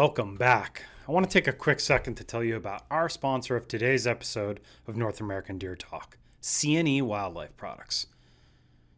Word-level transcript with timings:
Welcome 0.00 0.36
back. 0.36 0.84
I 1.06 1.12
want 1.12 1.28
to 1.28 1.30
take 1.30 1.46
a 1.46 1.52
quick 1.52 1.78
second 1.78 2.14
to 2.14 2.24
tell 2.24 2.42
you 2.42 2.56
about 2.56 2.86
our 2.90 3.10
sponsor 3.10 3.54
of 3.54 3.68
today's 3.68 4.06
episode 4.06 4.58
of 4.88 4.96
North 4.96 5.20
American 5.20 5.58
Deer 5.58 5.76
Talk, 5.76 6.16
CNE 6.40 7.02
Wildlife 7.02 7.54
Products. 7.58 8.06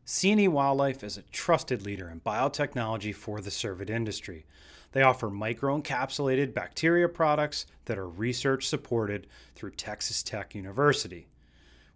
CNE 0.06 0.50
Wildlife 0.50 1.02
is 1.02 1.18
a 1.18 1.22
trusted 1.22 1.84
leader 1.84 2.08
in 2.08 2.20
biotechnology 2.20 3.12
for 3.12 3.40
the 3.40 3.50
cervid 3.50 3.90
industry. 3.90 4.46
They 4.92 5.02
offer 5.02 5.28
microencapsulated 5.28 6.54
bacteria 6.54 7.08
products 7.08 7.66
that 7.86 7.98
are 7.98 8.08
research 8.08 8.68
supported 8.68 9.26
through 9.56 9.72
Texas 9.72 10.22
Tech 10.22 10.54
University. 10.54 11.26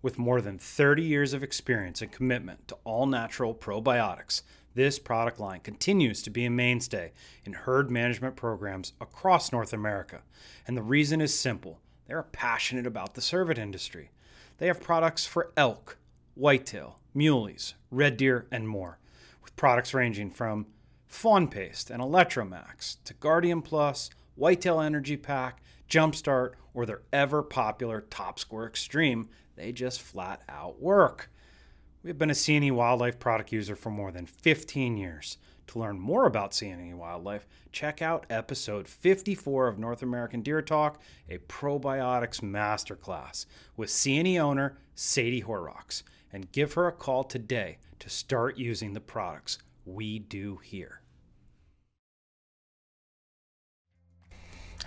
With 0.02 0.18
more 0.18 0.40
than 0.40 0.58
30 0.58 1.04
years 1.04 1.32
of 1.32 1.44
experience 1.44 2.02
and 2.02 2.10
commitment 2.10 2.66
to 2.66 2.76
all 2.82 3.06
natural 3.06 3.54
probiotics, 3.54 4.42
this 4.76 4.98
product 4.98 5.40
line 5.40 5.60
continues 5.60 6.22
to 6.22 6.30
be 6.30 6.44
a 6.44 6.50
mainstay 6.50 7.12
in 7.44 7.54
herd 7.54 7.90
management 7.90 8.36
programs 8.36 8.92
across 9.00 9.50
North 9.50 9.72
America. 9.72 10.20
And 10.66 10.76
the 10.76 10.82
reason 10.82 11.20
is 11.20 11.36
simple 11.36 11.80
they 12.06 12.14
are 12.14 12.22
passionate 12.22 12.86
about 12.86 13.14
the 13.14 13.20
cervid 13.20 13.58
industry. 13.58 14.10
They 14.58 14.68
have 14.68 14.80
products 14.80 15.26
for 15.26 15.50
elk, 15.56 15.98
whitetail, 16.34 17.00
muleys, 17.14 17.74
red 17.90 18.16
deer, 18.16 18.46
and 18.52 18.68
more, 18.68 18.98
with 19.42 19.56
products 19.56 19.94
ranging 19.94 20.30
from 20.30 20.66
Fawn 21.06 21.48
Paste 21.48 21.90
and 21.90 22.02
Electromax 22.02 22.98
to 23.04 23.14
Guardian 23.14 23.62
Plus, 23.62 24.10
Whitetail 24.34 24.80
Energy 24.80 25.16
Pack, 25.16 25.62
Jumpstart, 25.88 26.52
or 26.74 26.84
their 26.84 27.00
ever 27.12 27.42
popular 27.42 28.02
Top 28.02 28.38
Score 28.38 28.66
Extreme. 28.66 29.30
They 29.56 29.72
just 29.72 30.02
flat 30.02 30.42
out 30.48 30.80
work. 30.80 31.30
We've 32.06 32.16
been 32.16 32.30
a 32.30 32.34
CNE 32.34 32.70
Wildlife 32.70 33.18
product 33.18 33.50
user 33.50 33.74
for 33.74 33.90
more 33.90 34.12
than 34.12 34.26
15 34.26 34.96
years. 34.96 35.38
To 35.66 35.80
learn 35.80 35.98
more 35.98 36.26
about 36.26 36.52
CNE 36.52 36.94
Wildlife, 36.94 37.48
check 37.72 38.00
out 38.00 38.26
episode 38.30 38.86
54 38.86 39.66
of 39.66 39.80
North 39.80 40.04
American 40.04 40.40
Deer 40.40 40.62
Talk, 40.62 41.02
a 41.28 41.38
probiotics 41.38 42.40
masterclass 42.40 43.46
with 43.76 43.88
CNE 43.88 44.38
owner 44.38 44.78
Sadie 44.94 45.40
Horrocks, 45.40 46.04
and 46.32 46.52
give 46.52 46.74
her 46.74 46.86
a 46.86 46.92
call 46.92 47.24
today 47.24 47.78
to 47.98 48.08
start 48.08 48.56
using 48.56 48.92
the 48.92 49.00
products 49.00 49.58
we 49.84 50.20
do 50.20 50.60
here. 50.62 51.00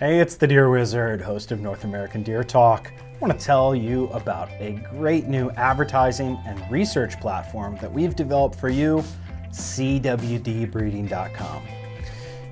Hey, 0.00 0.18
it's 0.18 0.34
the 0.34 0.46
Deer 0.46 0.70
Wizard, 0.70 1.20
host 1.20 1.52
of 1.52 1.60
North 1.60 1.84
American 1.84 2.22
Deer 2.22 2.42
Talk. 2.42 2.90
I 2.98 3.18
want 3.18 3.38
to 3.38 3.46
tell 3.46 3.74
you 3.74 4.06
about 4.14 4.48
a 4.52 4.82
great 4.94 5.26
new 5.26 5.50
advertising 5.58 6.38
and 6.46 6.58
research 6.70 7.20
platform 7.20 7.76
that 7.82 7.92
we've 7.92 8.16
developed 8.16 8.58
for 8.58 8.70
you, 8.70 9.04
CWDbreeding.com. 9.50 11.62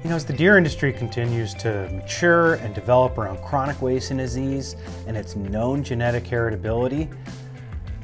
You 0.05 0.11
know, 0.11 0.17
as 0.17 0.27
the 0.27 0.35
deer 0.35 0.59
industry 0.59 0.93
continues 0.93 1.55
to 1.55 1.89
mature 1.91 2.57
and 2.57 2.75
develop 2.75 3.17
around 3.17 3.43
chronic 3.43 3.81
wasting 3.81 4.19
disease 4.19 4.77
and 5.07 5.17
its 5.17 5.35
known 5.35 5.83
genetic 5.83 6.25
heritability, 6.25 7.11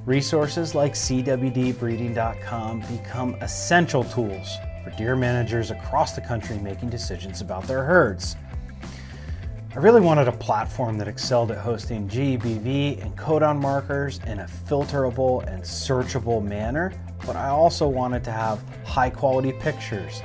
resources 0.06 0.74
like 0.74 0.94
CWDbreeding.com 0.94 2.80
become 2.80 3.34
essential 3.42 4.04
tools 4.04 4.56
for 4.82 4.88
deer 4.96 5.16
managers 5.16 5.70
across 5.70 6.14
the 6.14 6.22
country 6.22 6.56
making 6.60 6.88
decisions 6.88 7.42
about 7.42 7.64
their 7.64 7.84
herds. 7.84 8.36
I 9.74 9.78
really 9.78 10.00
wanted 10.00 10.28
a 10.28 10.32
platform 10.32 10.98
that 10.98 11.08
excelled 11.08 11.50
at 11.50 11.58
hosting 11.58 12.08
GBV 12.08 13.02
and 13.02 13.16
codon 13.16 13.60
markers 13.60 14.20
in 14.24 14.38
a 14.38 14.44
filterable 14.44 15.44
and 15.52 15.64
searchable 15.64 16.40
manner, 16.40 16.92
but 17.26 17.34
I 17.34 17.48
also 17.48 17.88
wanted 17.88 18.22
to 18.22 18.30
have 18.30 18.62
high 18.84 19.10
quality 19.10 19.50
pictures, 19.50 20.22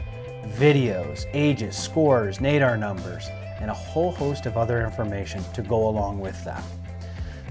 videos, 0.50 1.26
ages, 1.34 1.76
scores, 1.76 2.38
NADeR 2.38 2.78
numbers, 2.78 3.28
and 3.60 3.72
a 3.72 3.74
whole 3.74 4.12
host 4.12 4.46
of 4.46 4.56
other 4.56 4.86
information 4.86 5.44
to 5.56 5.64
go 5.64 5.88
along 5.88 6.20
with 6.20 6.46
that. 6.46 6.64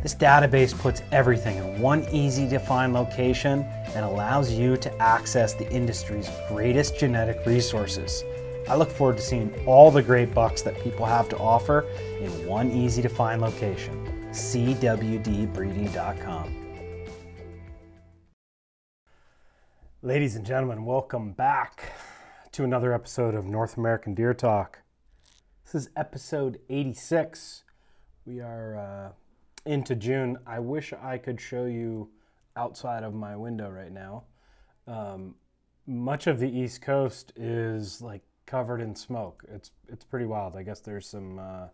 This 0.01 0.15
database 0.15 0.79
puts 0.79 1.03
everything 1.11 1.57
in 1.57 1.83
one 1.83 2.07
easy 2.13 2.49
to 2.51 2.61
find 2.61 2.93
location 2.93 3.65
and 3.97 4.05
allows 4.05 4.53
you 4.53 4.77
to 4.77 5.03
access 5.03 5.53
the 5.53 5.69
industry's 5.73 6.31
greatest 6.47 6.97
genetic 6.97 7.45
resources. 7.45 8.23
I 8.69 8.77
look 8.77 8.91
forward 8.91 9.17
to 9.17 9.23
seeing 9.23 9.51
all 9.67 9.91
the 9.91 10.03
great 10.03 10.34
bucks 10.34 10.61
that 10.61 10.79
people 10.83 11.06
have 11.06 11.27
to 11.31 11.39
offer 11.39 11.87
in 12.21 12.47
one 12.47 12.71
easy 12.71 13.01
to 13.01 13.09
find 13.09 13.41
location 13.41 14.05
cwdbreeding.com. 14.31 16.55
Ladies 20.03 20.37
and 20.37 20.45
gentlemen, 20.45 20.84
welcome 20.84 21.33
back 21.33 21.93
to 22.53 22.62
another 22.62 22.93
episode 22.93 23.34
of 23.34 23.47
North 23.47 23.79
American 23.79 24.15
Deer 24.15 24.34
Talk. 24.34 24.81
This 25.65 25.75
is 25.75 25.89
episode 25.97 26.61
86. 26.69 27.65
We 28.27 28.41
are 28.41 28.77
uh, 28.77 29.12
into 29.65 29.97
June. 29.97 30.37
I 30.47 30.59
wish 30.59 30.93
I 30.93 31.17
could 31.17 31.41
show 31.41 31.65
you 31.65 32.11
outside 32.55 33.03
of 33.03 33.15
my 33.15 33.35
window 33.35 33.71
right 33.71 33.93
now. 33.93 34.25
Um, 34.87 35.37
much 35.87 36.27
of 36.27 36.39
the 36.39 36.50
East 36.50 36.83
Coast 36.83 37.33
is 37.35 38.03
like 38.03 38.28
covered 38.49 38.81
in 38.81 38.97
smoke. 38.97 39.45
It's 39.55 39.71
it's 39.89 40.05
pretty 40.05 40.27
wild. 40.27 40.57
I 40.57 40.63
guess 40.63 40.81
there's 40.81 41.07
some 41.07 41.39
uh, 41.39 41.69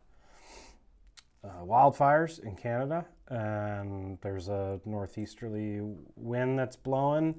uh, 1.44 1.62
wildfires 1.62 2.42
in 2.42 2.56
Canada, 2.56 3.06
and 3.28 4.18
there's 4.20 4.48
a 4.48 4.80
northeasterly 4.84 5.80
wind 6.16 6.58
that's 6.58 6.76
blowing, 6.76 7.34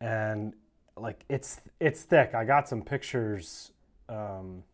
and 0.00 0.52
like 0.96 1.24
it's 1.28 1.60
it's 1.80 2.02
thick. 2.02 2.34
I 2.34 2.44
got 2.44 2.68
some 2.68 2.82
pictures. 2.82 3.70
Um, 4.08 4.64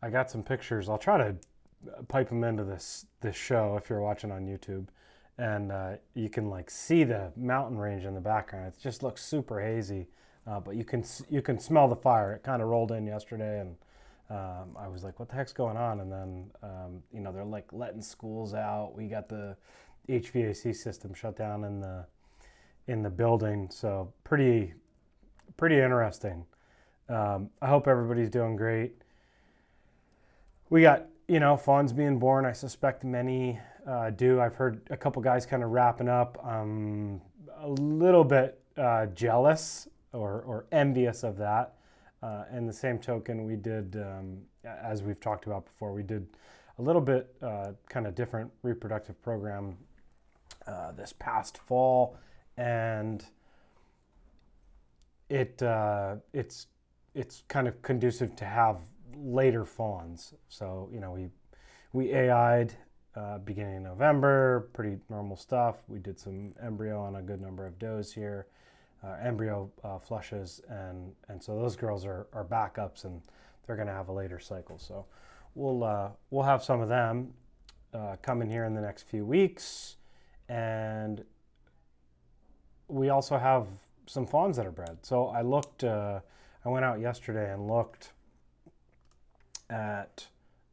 I 0.00 0.08
got 0.08 0.30
some 0.30 0.44
pictures. 0.44 0.88
I'll 0.88 0.98
try 0.98 1.18
to 1.18 1.34
pipe 2.08 2.28
them 2.28 2.44
into 2.44 2.62
this 2.62 3.06
this 3.20 3.36
show 3.36 3.76
if 3.76 3.90
you're 3.90 4.00
watching 4.00 4.30
on 4.30 4.46
YouTube, 4.46 4.86
and 5.38 5.72
uh, 5.72 5.92
you 6.14 6.30
can 6.30 6.50
like 6.50 6.70
see 6.70 7.02
the 7.02 7.32
mountain 7.36 7.76
range 7.76 8.04
in 8.04 8.14
the 8.14 8.20
background. 8.20 8.68
It 8.68 8.80
just 8.80 9.02
looks 9.02 9.24
super 9.24 9.60
hazy 9.60 10.06
uh, 10.46 10.60
but 10.60 10.76
you 10.76 10.84
can 10.84 11.04
you 11.28 11.42
can 11.42 11.58
smell 11.58 11.88
the 11.88 11.96
fire. 11.96 12.32
It 12.32 12.42
kind 12.42 12.62
of 12.62 12.68
rolled 12.68 12.92
in 12.92 13.06
yesterday, 13.06 13.60
and 13.60 13.76
um, 14.30 14.76
I 14.78 14.86
was 14.88 15.02
like, 15.02 15.18
"What 15.18 15.28
the 15.28 15.34
heck's 15.34 15.52
going 15.52 15.76
on?" 15.76 16.00
And 16.00 16.12
then 16.12 16.50
um, 16.62 17.02
you 17.12 17.20
know 17.20 17.32
they're 17.32 17.44
like 17.44 17.72
letting 17.72 18.02
schools 18.02 18.54
out. 18.54 18.92
We 18.94 19.08
got 19.08 19.28
the 19.28 19.56
HVAC 20.08 20.74
system 20.74 21.14
shut 21.14 21.36
down 21.36 21.64
in 21.64 21.80
the 21.80 22.06
in 22.86 23.02
the 23.02 23.10
building, 23.10 23.68
so 23.70 24.12
pretty 24.22 24.74
pretty 25.56 25.76
interesting. 25.76 26.44
Um, 27.08 27.50
I 27.60 27.68
hope 27.68 27.88
everybody's 27.88 28.30
doing 28.30 28.56
great. 28.56 28.94
We 30.70 30.82
got 30.82 31.06
you 31.26 31.40
know 31.40 31.56
fawns 31.56 31.92
being 31.92 32.20
born. 32.20 32.46
I 32.46 32.52
suspect 32.52 33.02
many 33.02 33.58
uh, 33.84 34.10
do. 34.10 34.40
I've 34.40 34.54
heard 34.54 34.80
a 34.90 34.96
couple 34.96 35.22
guys 35.22 35.44
kind 35.44 35.64
of 35.64 35.70
wrapping 35.70 36.08
up. 36.08 36.38
I'm 36.44 37.20
a 37.58 37.68
little 37.68 38.24
bit 38.24 38.60
uh, 38.76 39.06
jealous 39.06 39.88
or, 40.16 40.42
or 40.42 40.66
envious 40.72 41.22
of 41.22 41.36
that. 41.36 41.74
Uh, 42.22 42.44
and 42.50 42.68
the 42.68 42.72
same 42.72 42.98
token, 42.98 43.44
we 43.44 43.56
did, 43.56 43.96
um, 43.96 44.38
as 44.64 45.02
we've 45.02 45.20
talked 45.20 45.46
about 45.46 45.66
before, 45.66 45.92
we 45.92 46.02
did 46.02 46.26
a 46.78 46.82
little 46.82 47.00
bit 47.00 47.34
uh, 47.42 47.72
kind 47.88 48.06
of 48.06 48.14
different 48.14 48.50
reproductive 48.62 49.20
program 49.22 49.76
uh, 50.66 50.92
this 50.92 51.14
past 51.18 51.58
fall, 51.58 52.16
and 52.56 53.24
it 55.28 55.62
uh, 55.62 56.16
it's 56.32 56.66
it's 57.14 57.44
kind 57.48 57.68
of 57.68 57.80
conducive 57.82 58.34
to 58.36 58.44
have 58.44 58.78
later 59.16 59.64
fawns. 59.64 60.34
So 60.48 60.88
you 60.92 61.00
know 61.00 61.12
we 61.12 61.28
we 61.92 62.12
AI'd 62.12 62.74
uh, 63.14 63.38
beginning 63.38 63.78
of 63.78 63.82
November, 63.82 64.68
pretty 64.72 64.98
normal 65.08 65.36
stuff. 65.36 65.76
We 65.88 65.98
did 65.98 66.18
some 66.18 66.52
embryo 66.62 67.00
on 67.00 67.16
a 67.16 67.22
good 67.22 67.40
number 67.40 67.66
of 67.66 67.78
does 67.78 68.12
here 68.12 68.46
uh, 69.06 69.16
embryo 69.22 69.70
uh, 69.84 69.98
flushes, 69.98 70.60
and 70.68 71.12
and 71.28 71.42
so 71.42 71.56
those 71.56 71.76
girls 71.76 72.04
are, 72.04 72.26
are 72.32 72.44
backups, 72.44 73.04
and 73.04 73.22
they're 73.66 73.76
going 73.76 73.88
to 73.88 73.94
have 73.94 74.08
a 74.08 74.12
later 74.12 74.38
cycle. 74.38 74.78
So 74.78 75.06
we'll 75.54 75.84
uh, 75.84 76.10
we'll 76.30 76.44
have 76.44 76.62
some 76.62 76.80
of 76.80 76.88
them 76.88 77.32
uh, 77.94 78.16
coming 78.22 78.50
here 78.50 78.64
in 78.64 78.74
the 78.74 78.80
next 78.80 79.08
few 79.08 79.24
weeks, 79.24 79.96
and 80.48 81.24
we 82.88 83.08
also 83.08 83.38
have 83.38 83.66
some 84.06 84.26
fawns 84.26 84.56
that 84.56 84.66
are 84.66 84.72
bred. 84.72 84.98
So 85.02 85.26
I 85.26 85.42
looked, 85.42 85.84
uh, 85.84 86.20
I 86.64 86.68
went 86.68 86.84
out 86.84 87.00
yesterday 87.00 87.52
and 87.52 87.66
looked 87.66 88.12
at 89.68 90.26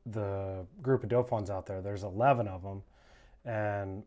the 0.05 0.65
group 0.81 1.03
of 1.03 1.09
doe 1.09 1.23
fawns 1.23 1.49
out 1.49 1.65
there. 1.65 1.81
There's 1.81 2.03
11 2.03 2.47
of 2.47 2.61
them, 2.61 2.83
and 3.45 4.03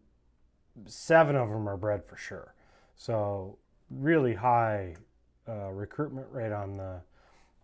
seven 0.87 1.37
of 1.37 1.49
them 1.49 1.69
are 1.69 1.77
bred 1.77 2.05
for 2.05 2.17
sure. 2.17 2.55
So 2.95 3.59
really 3.91 4.35
high 4.35 4.95
uh, 5.49 5.71
recruitment 5.71 6.27
rate 6.33 6.53
on 6.53 6.77
the 6.77 7.01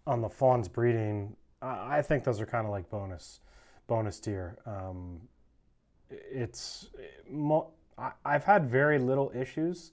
on 0.07 0.21
the 0.21 0.29
fawns 0.29 0.69
breeding. 0.69 1.37
I, 1.61 1.99
I 1.99 2.03
think 2.03 2.25
those 2.25 2.41
are 2.41 2.47
kind 2.47 2.67
of 2.67 2.73
like 2.73 2.91
bonus 2.91 3.41
bonus 3.87 4.21
deer. 4.21 4.59
Um, 4.67 5.23
it's 6.11 6.89
mo- 7.31 7.71
I, 7.99 8.13
I've 8.25 8.45
had 8.45 8.69
very 8.71 8.99
little 8.99 9.33
issues, 9.35 9.93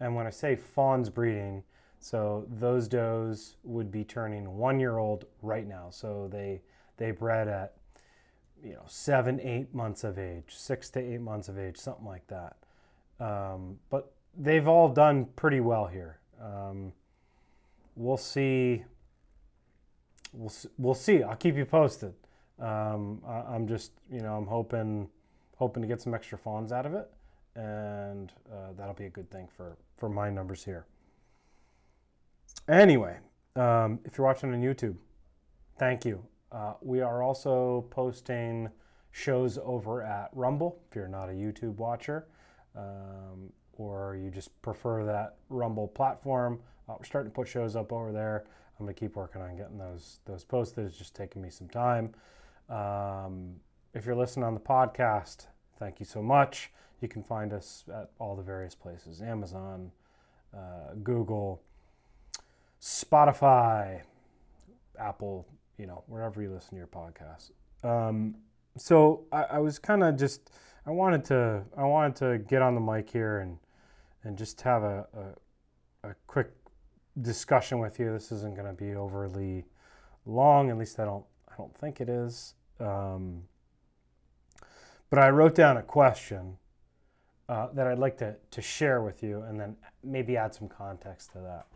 and 0.00 0.14
when 0.14 0.26
I 0.26 0.30
say 0.30 0.56
fawns 0.56 1.10
breeding, 1.10 1.64
So 2.00 2.46
those 2.50 2.88
does 2.88 3.56
would 3.64 3.90
be 3.92 4.04
turning 4.04 4.56
one 4.56 4.80
year 4.80 4.98
old 4.98 5.26
right 5.42 5.66
now. 5.66 5.88
So 5.90 6.28
they 6.30 6.62
they 6.96 7.12
bred 7.12 7.48
at 7.48 7.74
you 8.62 8.72
know 8.74 8.84
seven 8.86 9.40
eight 9.40 9.74
months 9.74 10.04
of 10.04 10.18
age, 10.18 10.46
six 10.50 10.90
to 10.90 11.00
eight 11.00 11.20
months 11.20 11.48
of 11.48 11.58
age, 11.58 11.76
something 11.78 12.06
like 12.06 12.26
that. 12.28 12.56
Um, 13.20 13.78
but 13.90 14.12
they've 14.36 14.66
all 14.66 14.88
done 14.88 15.26
pretty 15.36 15.60
well 15.60 15.86
here. 15.86 16.18
Um, 16.40 16.92
we'll 17.96 18.16
see. 18.16 18.84
We'll 20.32 20.52
we'll 20.78 20.94
see. 20.94 21.22
I'll 21.22 21.36
keep 21.36 21.56
you 21.56 21.64
posted. 21.64 22.14
Um, 22.58 23.20
I, 23.26 23.54
am 23.54 23.66
just 23.66 23.92
you 24.10 24.20
know 24.20 24.36
I'm 24.36 24.46
hoping 24.46 25.08
hoping 25.56 25.82
to 25.82 25.88
get 25.88 26.00
some 26.00 26.14
extra 26.14 26.38
fawns 26.38 26.72
out 26.72 26.86
of 26.86 26.94
it, 26.94 27.10
and 27.54 28.32
uh, 28.52 28.72
that'll 28.76 28.94
be 28.94 29.06
a 29.06 29.10
good 29.10 29.30
thing 29.30 29.48
for 29.56 29.76
for 29.96 30.08
my 30.08 30.30
numbers 30.30 30.64
here. 30.64 30.86
Anyway, 32.68 33.18
um, 33.56 33.98
if 34.04 34.16
you're 34.16 34.26
watching 34.26 34.52
on 34.52 34.62
YouTube, 34.62 34.96
thank 35.78 36.04
you. 36.04 36.24
Uh, 36.50 36.74
we 36.80 37.00
are 37.00 37.22
also 37.22 37.86
posting 37.90 38.68
shows 39.10 39.58
over 39.62 40.02
at 40.02 40.30
Rumble 40.32 40.80
if 40.88 40.96
you're 40.96 41.08
not 41.08 41.28
a 41.28 41.32
YouTube 41.32 41.76
watcher 41.76 42.26
um, 42.76 43.52
or 43.78 44.16
you 44.16 44.30
just 44.30 44.60
prefer 44.62 45.04
that 45.04 45.36
Rumble 45.48 45.88
platform. 45.88 46.60
Uh, 46.88 46.94
we're 46.98 47.04
starting 47.04 47.30
to 47.30 47.34
put 47.34 47.48
shows 47.48 47.76
up 47.76 47.92
over 47.92 48.12
there. 48.12 48.44
I'm 48.78 48.86
going 48.86 48.94
to 48.94 48.98
keep 48.98 49.16
working 49.16 49.42
on 49.42 49.56
getting 49.56 49.78
those 49.78 50.20
those 50.24 50.44
posted. 50.44 50.86
It's 50.86 50.96
just 50.96 51.14
taking 51.14 51.42
me 51.42 51.50
some 51.50 51.68
time. 51.68 52.14
Um, 52.68 53.56
if 53.94 54.06
you're 54.06 54.16
listening 54.16 54.44
on 54.44 54.54
the 54.54 54.60
podcast, 54.60 55.46
thank 55.78 56.00
you 56.00 56.06
so 56.06 56.22
much. 56.22 56.72
You 57.00 57.08
can 57.08 57.22
find 57.22 57.52
us 57.52 57.84
at 57.92 58.10
all 58.18 58.36
the 58.36 58.42
various 58.42 58.74
places 58.74 59.20
Amazon, 59.20 59.90
uh, 60.56 60.94
Google, 61.02 61.62
Spotify, 62.80 64.02
Apple, 64.98 65.46
you 65.78 65.86
know, 65.86 66.04
wherever 66.06 66.42
you 66.42 66.50
listen 66.50 66.70
to 66.70 66.76
your 66.76 66.86
podcast. 66.86 67.50
Um, 67.84 68.36
so 68.76 69.24
I, 69.32 69.42
I 69.42 69.58
was 69.58 69.78
kind 69.78 70.02
of 70.02 70.16
just, 70.16 70.50
I 70.84 70.90
wanted 70.90 71.24
to, 71.26 71.62
I 71.76 71.84
wanted 71.84 72.16
to 72.16 72.38
get 72.38 72.60
on 72.60 72.74
the 72.74 72.80
mic 72.80 73.08
here 73.08 73.38
and, 73.38 73.58
and 74.24 74.36
just 74.36 74.60
have 74.62 74.82
a, 74.82 75.06
a, 76.04 76.08
a 76.10 76.14
quick 76.26 76.50
discussion 77.20 77.78
with 77.78 78.00
you. 78.00 78.12
This 78.12 78.32
isn't 78.32 78.56
going 78.56 78.66
to 78.66 78.72
be 78.72 78.94
overly 78.94 79.64
long, 80.26 80.70
at 80.70 80.78
least 80.78 80.98
I 80.98 81.04
don't, 81.04 81.24
I 81.48 81.54
don't 81.56 81.76
think 81.76 82.00
it 82.00 82.08
is. 82.08 82.54
Um, 82.80 83.44
but 85.08 85.20
I 85.20 85.28
wrote 85.30 85.54
down 85.54 85.76
a 85.76 85.82
question 85.82 86.56
uh, 87.48 87.68
that 87.74 87.86
I'd 87.86 87.98
like 87.98 88.16
to, 88.18 88.34
to 88.50 88.62
share 88.62 89.02
with 89.02 89.22
you 89.22 89.42
and 89.42 89.60
then 89.60 89.76
maybe 90.02 90.36
add 90.36 90.54
some 90.54 90.68
context 90.68 91.32
to 91.32 91.38
that. 91.38 91.66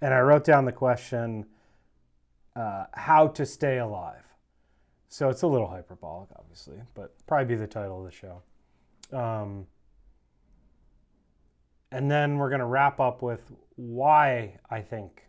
And 0.00 0.12
I 0.14 0.20
wrote 0.20 0.44
down 0.44 0.66
the 0.66 0.72
question 0.72 1.46
uh, 2.54 2.84
How 2.92 3.28
to 3.28 3.44
Stay 3.44 3.78
Alive. 3.78 4.22
So 5.08 5.28
it's 5.28 5.42
a 5.42 5.46
little 5.46 5.68
hyperbolic, 5.68 6.28
obviously, 6.36 6.78
but 6.94 7.14
probably 7.26 7.46
be 7.46 7.54
the 7.54 7.66
title 7.66 8.04
of 8.04 8.10
the 8.10 8.16
show. 8.16 8.42
Um, 9.16 9.66
and 11.92 12.10
then 12.10 12.38
we're 12.38 12.48
going 12.48 12.60
to 12.60 12.66
wrap 12.66 13.00
up 13.00 13.22
with 13.22 13.52
why 13.76 14.58
I 14.70 14.80
think 14.80 15.22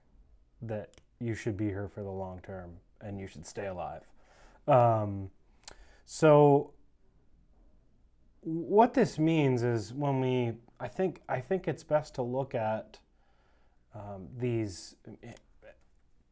that 0.63 0.89
you 1.19 1.35
should 1.35 1.57
be 1.57 1.65
here 1.65 1.87
for 1.87 2.01
the 2.01 2.09
long 2.09 2.39
term 2.41 2.71
and 3.01 3.19
you 3.19 3.27
should 3.27 3.45
stay 3.45 3.67
alive. 3.67 4.03
Um, 4.67 5.29
so 6.05 6.71
what 8.41 8.93
this 8.93 9.19
means 9.19 9.63
is 9.63 9.93
when 9.93 10.19
we, 10.19 10.53
I 10.79 10.87
think, 10.87 11.21
I 11.29 11.39
think 11.39 11.67
it's 11.67 11.83
best 11.83 12.15
to 12.15 12.21
look 12.21 12.55
at 12.55 12.99
um, 13.93 14.27
these, 14.37 14.95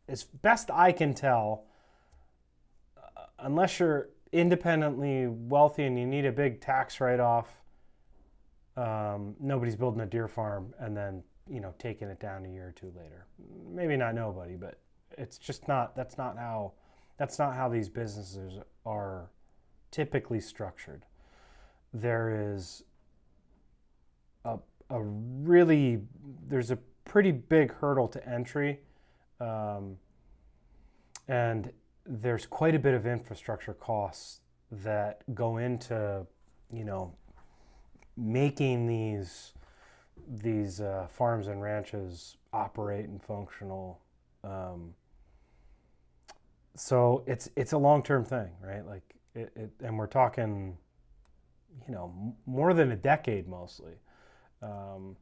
as 0.08 0.24
best 0.24 0.72
I 0.72 0.92
can 0.92 1.14
tell, 1.14 1.66
unless 3.46 3.80
you're 3.80 4.10
independently 4.32 5.28
wealthy 5.28 5.86
and 5.86 5.98
you 5.98 6.06
need 6.06 6.26
a 6.26 6.32
big 6.32 6.60
tax 6.60 7.00
write-off, 7.00 7.48
um, 8.76 9.36
nobody's 9.40 9.76
building 9.76 10.02
a 10.02 10.06
deer 10.06 10.28
farm 10.28 10.74
and 10.80 10.96
then 10.96 11.24
you 11.50 11.62
know 11.62 11.74
taking 11.80 12.10
it 12.10 12.20
down 12.20 12.46
a 12.46 12.50
year 12.50 12.68
or 12.68 12.72
two 12.74 12.92
later. 12.98 13.26
Maybe 13.70 13.96
not 13.96 14.16
nobody, 14.16 14.56
but 14.56 14.80
it's 15.18 15.38
just 15.38 15.68
not. 15.68 15.96
That's 15.96 16.18
not 16.18 16.38
how. 16.38 16.74
That's 17.18 17.40
not 17.40 17.56
how 17.56 17.70
these 17.70 17.88
businesses 17.88 18.60
are 18.86 19.30
typically 19.92 20.42
structured 20.42 21.06
there 21.96 22.54
is 22.54 22.84
a, 24.44 24.58
a 24.90 25.02
really 25.02 26.02
there's 26.48 26.72
a 26.72 26.78
pretty 27.06 27.32
big 27.32 27.72
hurdle 27.74 28.08
to 28.10 28.30
entry 28.30 28.80
um, 29.40 29.96
and 31.28 31.72
there's 32.06 32.46
quite 32.46 32.76
a 32.76 32.80
bit 32.80 32.94
of 32.94 33.06
infrastructure 33.06 33.74
costs 33.74 34.42
that 34.72 35.22
go 35.34 35.58
into 35.58 36.26
you 36.72 36.84
know 36.84 37.14
making 38.18 38.88
these 38.88 39.54
these 40.28 40.82
uh, 40.82 41.08
farms 41.10 41.48
and 41.48 41.62
ranches 41.62 42.38
operate 42.54 43.06
and 43.06 43.22
functional 43.22 44.00
um, 44.44 44.94
so 46.76 47.24
it's 47.28 47.50
it's 47.56 47.74
a 47.74 47.78
long-term 47.78 48.24
thing 48.24 48.50
right 48.62 48.86
like 48.86 49.16
it, 49.34 49.52
it, 49.56 49.72
and 49.84 49.98
we're 49.98 50.08
talking 50.08 50.78
you 51.88 51.94
know, 51.94 52.36
more 52.46 52.74
than 52.74 52.92
a 52.92 52.96
decade 52.96 53.48
mostly. 53.48 53.94
Um, 54.62 55.16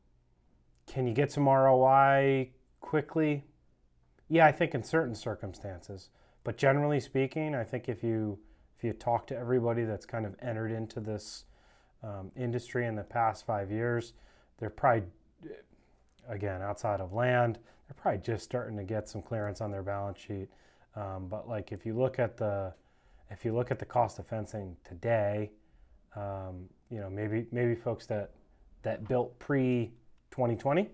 can 0.88 1.07
you 1.07 1.13
get 1.13 1.31
some 1.31 1.47
ROI 1.47 2.50
quickly? 2.79 3.44
Yeah, 4.29 4.45
I 4.45 4.51
think 4.51 4.74
in 4.74 4.83
certain 4.83 5.15
circumstances. 5.15 6.09
But 6.44 6.57
generally 6.57 7.00
speaking, 7.00 7.56
I 7.56 7.63
think 7.63 7.89
if 7.89 8.03
you 8.03 8.39
if 8.77 8.84
you 8.84 8.94
talk 8.94 9.27
to 9.27 9.38
everybody 9.38 9.84
that's 9.84 10.06
kind 10.06 10.25
of 10.25 10.36
entered 10.41 10.72
into 10.72 11.00
this 11.00 11.46
um, 12.03 12.32
industry 12.36 12.86
in 12.86 12.96
the 12.96 13.03
past 13.03 13.46
five 13.46 13.72
years, 13.72 14.13
they're 14.58 14.70
probably 14.70 15.03
again 16.27 16.62
outside 16.62 17.00
of 17.00 17.13
land. 17.13 17.60
They're 17.88 17.96
probably 18.01 18.22
just 18.22 18.44
starting 18.44 18.77
to 18.77 18.84
get 18.84 19.08
some 19.08 19.22
clearance 19.22 19.62
on 19.62 19.72
their 19.72 19.84
balance 19.84 20.20
sheet. 20.20 20.50
Um, 20.96 21.27
but 21.29 21.48
like 21.48 21.72
if 21.72 21.86
you 21.86 21.98
look 21.98 22.20
at 22.20 22.38
the 22.38 22.74
if 23.29 23.46
you 23.46 23.53
look 23.53 23.72
at 23.72 23.79
the 23.79 23.86
cost 23.86 24.20
of 24.20 24.27
fencing 24.27 24.75
today, 24.84 25.51
um, 26.15 26.70
you 26.89 27.00
know, 27.00 27.10
maybe 27.10 27.46
maybe 27.51 27.75
folks 27.75 28.06
that 28.08 28.32
that 28.84 29.08
built 29.08 29.38
pre 29.39 29.91
2020 30.32 30.89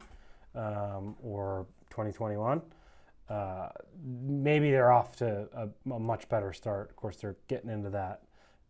um, 0.56 1.16
or 1.22 1.66
2021. 1.90 2.62
Uh, 3.30 3.70
maybe 4.04 4.72
they're 4.72 4.92
off 4.92 5.16
to 5.18 5.48
a, 5.54 5.70
a, 5.92 6.00
much 6.00 6.28
better 6.30 6.52
start. 6.52 6.90
Of 6.90 6.96
course, 6.96 7.18
they're 7.18 7.36
getting 7.48 7.70
into 7.70 7.90
that 7.92 8.24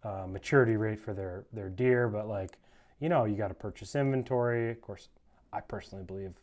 uh, 0.03 0.25
maturity 0.27 0.75
rate 0.75 0.99
for 0.99 1.13
their 1.13 1.45
their 1.53 1.69
deer, 1.69 2.09
but 2.09 2.27
like 2.27 2.57
you 2.99 3.07
know, 3.07 3.23
you 3.25 3.35
got 3.35 3.47
to 3.47 3.53
purchase 3.53 3.95
inventory. 3.95 4.71
Of 4.71 4.81
course, 4.81 5.07
I 5.53 5.61
personally 5.61 6.03
believe 6.03 6.33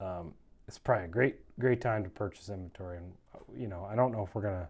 um, 0.00 0.32
it's 0.68 0.78
probably 0.78 1.06
a 1.06 1.08
great 1.08 1.36
great 1.58 1.80
time 1.80 2.04
to 2.04 2.10
purchase 2.10 2.48
inventory. 2.48 2.98
And 2.98 3.12
you 3.60 3.66
know, 3.66 3.86
I 3.90 3.96
don't 3.96 4.12
know 4.12 4.24
if 4.24 4.34
we're 4.34 4.42
gonna. 4.42 4.68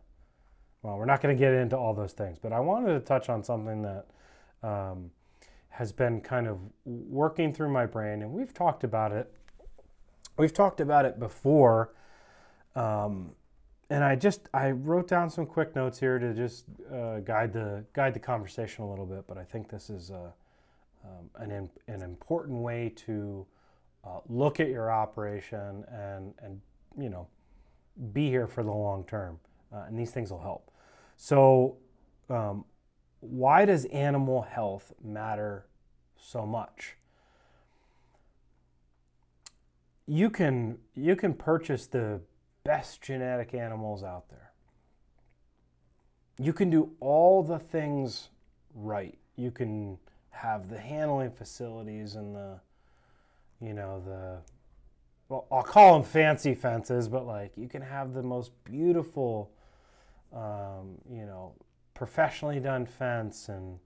Well, 0.83 0.97
we're 0.97 1.05
not 1.05 1.21
going 1.21 1.37
to 1.37 1.39
get 1.39 1.53
into 1.53 1.77
all 1.77 1.93
those 1.93 2.15
things, 2.15 2.39
but 2.41 2.55
I 2.55 2.61
wanted 2.61 2.95
to 2.95 3.01
touch 3.01 3.29
on 3.29 3.45
something 3.45 3.83
that 3.83 4.07
um, 4.63 5.11
has 5.69 5.93
been 5.93 6.23
kind 6.23 6.47
of 6.47 6.59
working 6.87 7.53
through 7.53 7.71
my 7.71 7.85
brain, 7.85 8.23
and 8.23 8.33
we've 8.33 8.55
talked 8.55 8.83
about 8.83 9.13
it. 9.13 9.31
We've 10.39 10.55
talked 10.55 10.81
about 10.81 11.05
it 11.05 11.21
before, 11.21 11.93
um, 12.77 13.33
and 13.91 14.05
I 14.05 14.15
just 14.15 14.49
I 14.55 14.71
wrote 14.71 15.09
down 15.09 15.29
some 15.29 15.47
quick 15.47 15.75
notes 15.75 15.99
here 15.99 16.19
to 16.19 16.33
just 16.33 16.67
uh, 16.93 17.19
guide 17.21 17.53
the 17.53 17.85
guide 17.93 18.15
the 18.15 18.21
conversation 18.21 18.85
a 18.85 18.89
little 18.89 19.07
bit. 19.07 19.25
But 19.27 19.37
I 19.37 19.45
think 19.45 19.69
this 19.69 19.91
is 19.91 20.11
a, 20.11 20.33
um, 21.05 21.31
an 21.35 21.69
an 21.89 22.03
important 22.03 22.63
way 22.63 22.93
to 23.07 23.45
uh, 24.05 24.21
look 24.29 24.61
at 24.61 24.69
your 24.69 24.93
operation 24.93 25.85
and 25.91 26.35
and 26.41 26.61
you 26.97 27.11
know 27.11 27.27
be 28.13 28.29
here 28.29 28.47
for 28.47 28.63
the 28.63 28.71
long 28.71 29.05
term, 29.05 29.41
uh, 29.75 29.85
and 29.89 29.99
these 29.99 30.13
things 30.13 30.31
will 30.31 30.41
help. 30.41 30.71
So 31.17 31.77
um, 32.31 32.65
why 33.19 33.65
does 33.65 33.85
animal 33.87 34.43
health 34.43 34.93
matter 35.03 35.67
so 36.17 36.47
much? 36.47 36.97
You 40.07 40.31
can 40.31 40.79
you 40.95 41.17
can 41.17 41.35
purchase 41.35 41.87
the 41.87 42.21
best 42.65 43.03
genetic 43.03 43.55
animals 43.55 44.03
out 44.03 44.29
there. 44.29 44.53
You 46.39 46.53
can 46.53 46.71
do 46.71 46.91
all 47.01 47.43
the 47.43 47.59
things 47.59 48.29
right. 48.75 49.19
You 49.37 49.51
can 49.51 49.99
have 50.31 50.69
the 50.69 50.79
handling 50.79 51.31
facilities 51.31 52.15
and 52.15 52.35
the 52.35 52.61
you 53.61 53.75
know 53.75 54.03
the 54.07 54.39
well 55.29 55.47
I'll 55.53 55.63
call 55.63 55.95
them 55.95 56.03
fancy 56.03 56.55
fences, 56.55 57.09
but 57.09 57.27
like 57.27 57.53
you 57.57 57.69
can 57.69 57.83
have 57.83 58.15
the 58.15 58.23
most 58.23 58.53
beautiful 58.65 59.51
um, 60.33 60.97
you 61.11 61.27
know 61.27 61.53
professionally 61.95 62.61
done 62.61 62.87
fence 62.87 63.49
and 63.49 63.79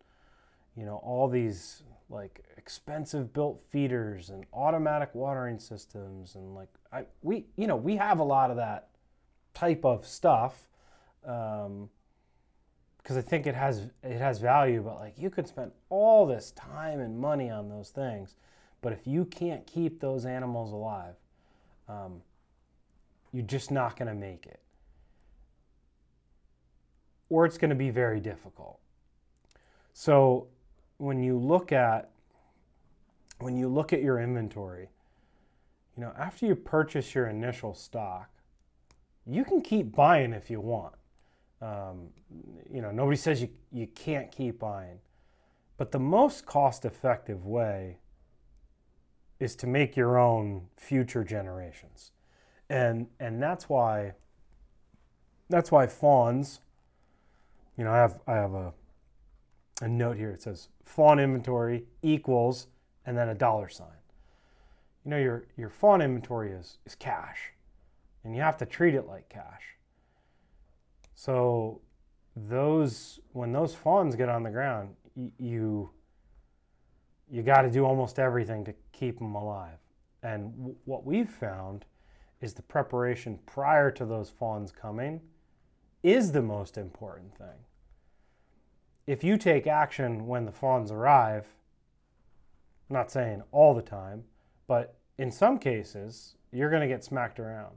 you 0.76 0.85
know 0.85 0.97
all 1.02 1.28
these 1.28 1.83
like 2.09 2.45
expensive 2.57 3.33
built 3.33 3.63
feeders 3.71 4.31
and 4.31 4.45
automatic 4.53 5.11
watering 5.15 5.59
systems 5.59 6.35
and 6.35 6.55
like 6.55 6.69
I, 6.93 7.05
we 7.23 7.47
you 7.57 7.67
know 7.67 7.77
we 7.77 7.97
have 7.97 8.19
a 8.19 8.25
lot 8.25 8.51
of 8.51 8.57
that 8.57 8.89
type 9.55 9.85
of 9.85 10.07
stuff 10.07 10.69
um, 11.27 11.89
because 12.99 13.17
I 13.17 13.23
think 13.23 13.47
it 13.47 13.55
has 13.55 13.91
it 14.03 14.19
has 14.19 14.39
value. 14.39 14.83
But 14.83 14.97
like 14.97 15.15
you 15.19 15.31
could 15.31 15.47
spend 15.47 15.73
all 15.89 16.27
this 16.27 16.51
time 16.53 17.01
and 17.01 17.19
money 17.19 17.51
on 17.51 17.69
those 17.69 17.91
things, 17.91 18.37
but 18.83 18.93
if 18.93 19.07
you 19.07 19.25
can't 19.27 19.67
keep 19.67 20.01
those 20.01 20.25
animals 20.27 20.73
alive, 20.73 21.15
um, 21.89 22.23
you're 23.33 23.45
just 23.45 23.71
not 23.71 23.97
going 23.97 24.09
to 24.09 24.15
make 24.15 24.47
it, 24.47 24.61
or 27.29 27.45
it's 27.45 27.59
going 27.59 27.71
to 27.71 27.77
be 27.77 27.91
very 27.91 28.21
difficult. 28.21 28.81
So 29.93 30.49
when 30.99 31.23
you 31.23 31.39
look 31.39 31.73
at 31.73 32.11
when 33.39 33.57
you 33.57 33.69
look 33.69 33.93
at 33.93 34.01
your 34.01 34.21
inventory, 34.21 34.89
you 35.97 36.03
know 36.03 36.13
after 36.19 36.47
you 36.47 36.55
purchase 36.55 37.15
your 37.15 37.27
initial 37.27 37.75
stock, 37.75 38.31
you 39.27 39.45
can 39.45 39.61
keep 39.61 39.95
buying 39.95 40.33
if 40.33 40.51
you 40.51 40.61
want 40.61 40.95
um, 41.65 42.09
you 42.71 42.83
know, 42.83 42.91
nobody 42.91 43.17
says 43.17 43.41
you, 43.41 43.49
you 43.73 43.87
can't 43.87 44.31
keep 44.31 44.59
buying. 44.59 44.99
But 45.77 45.93
the 45.93 45.99
most 45.99 46.45
cost 46.45 46.85
effective 46.85 47.47
way 47.47 47.99
is 49.41 49.57
to 49.57 49.67
make 49.67 49.97
your 49.97 50.19
own 50.19 50.69
future 50.77 51.25
generations. 51.25 52.13
And 52.69 53.09
and 53.19 53.43
that's 53.43 53.69
why 53.69 54.13
that's 55.49 55.71
why 55.71 55.87
fawns, 55.87 56.61
you 57.77 57.85
know, 57.85 57.93
I 57.93 57.97
have 57.97 58.21
I 58.27 58.35
have 58.35 58.55
a 58.55 58.73
a 59.83 59.89
note 59.89 60.17
here. 60.17 60.31
It 60.31 60.43
says 60.43 60.69
fawn 60.85 61.19
inventory 61.19 61.85
equals 62.03 62.69
and 63.07 63.17
then 63.17 63.29
a 63.29 63.35
dollar 63.35 63.69
sign. 63.69 63.88
You 65.05 65.11
know, 65.11 65.19
your 65.19 65.45
your 65.57 65.69
fawn 65.69 66.00
inventory 66.00 66.53
is, 66.53 66.79
is 66.87 66.95
cash. 66.95 67.53
And 68.25 68.35
you 68.35 68.41
have 68.41 68.57
to 68.59 68.67
treat 68.67 68.95
it 68.95 69.07
like 69.07 69.29
cash. 69.29 69.76
So 71.14 71.81
those 72.37 73.21
when 73.33 73.53
those 73.53 73.75
fawns 73.75 74.17
get 74.17 74.29
on 74.29 74.43
the 74.43 74.50
ground, 74.50 74.95
you 75.38 75.91
you 77.31 77.43
got 77.43 77.62
to 77.62 77.71
do 77.71 77.85
almost 77.85 78.19
everything 78.19 78.64
to 78.64 78.75
keep 78.93 79.19
them 79.19 79.35
alive. 79.35 79.79
And 80.23 80.75
what 80.85 81.05
we've 81.05 81.29
found 81.29 81.85
is 82.41 82.55
the 82.55 82.62
preparation 82.62 83.38
prior 83.47 83.91
to 83.91 84.05
those 84.05 84.31
fawns 84.31 84.73
coming 84.73 85.21
is 86.03 86.33
the 86.33 86.43
most 86.43 86.76
important 86.76 87.37
thing. 87.37 87.59
If 89.07 89.23
you 89.23 89.37
take 89.37 89.67
action 89.67 90.27
when 90.27 90.47
the 90.47 90.53
fawns 90.53 90.91
arrive, 90.91 91.47
I'm 92.89 92.95
not 92.95 93.11
saying 93.11 93.43
all 93.53 93.75
the 93.75 93.83
time, 93.83 94.25
but 94.67 94.97
in 95.19 95.31
some 95.31 95.59
cases, 95.59 96.37
you're 96.53 96.71
going 96.71 96.83
to 96.83 96.89
get 96.89 97.05
smacked 97.05 97.39
around. 97.39 97.75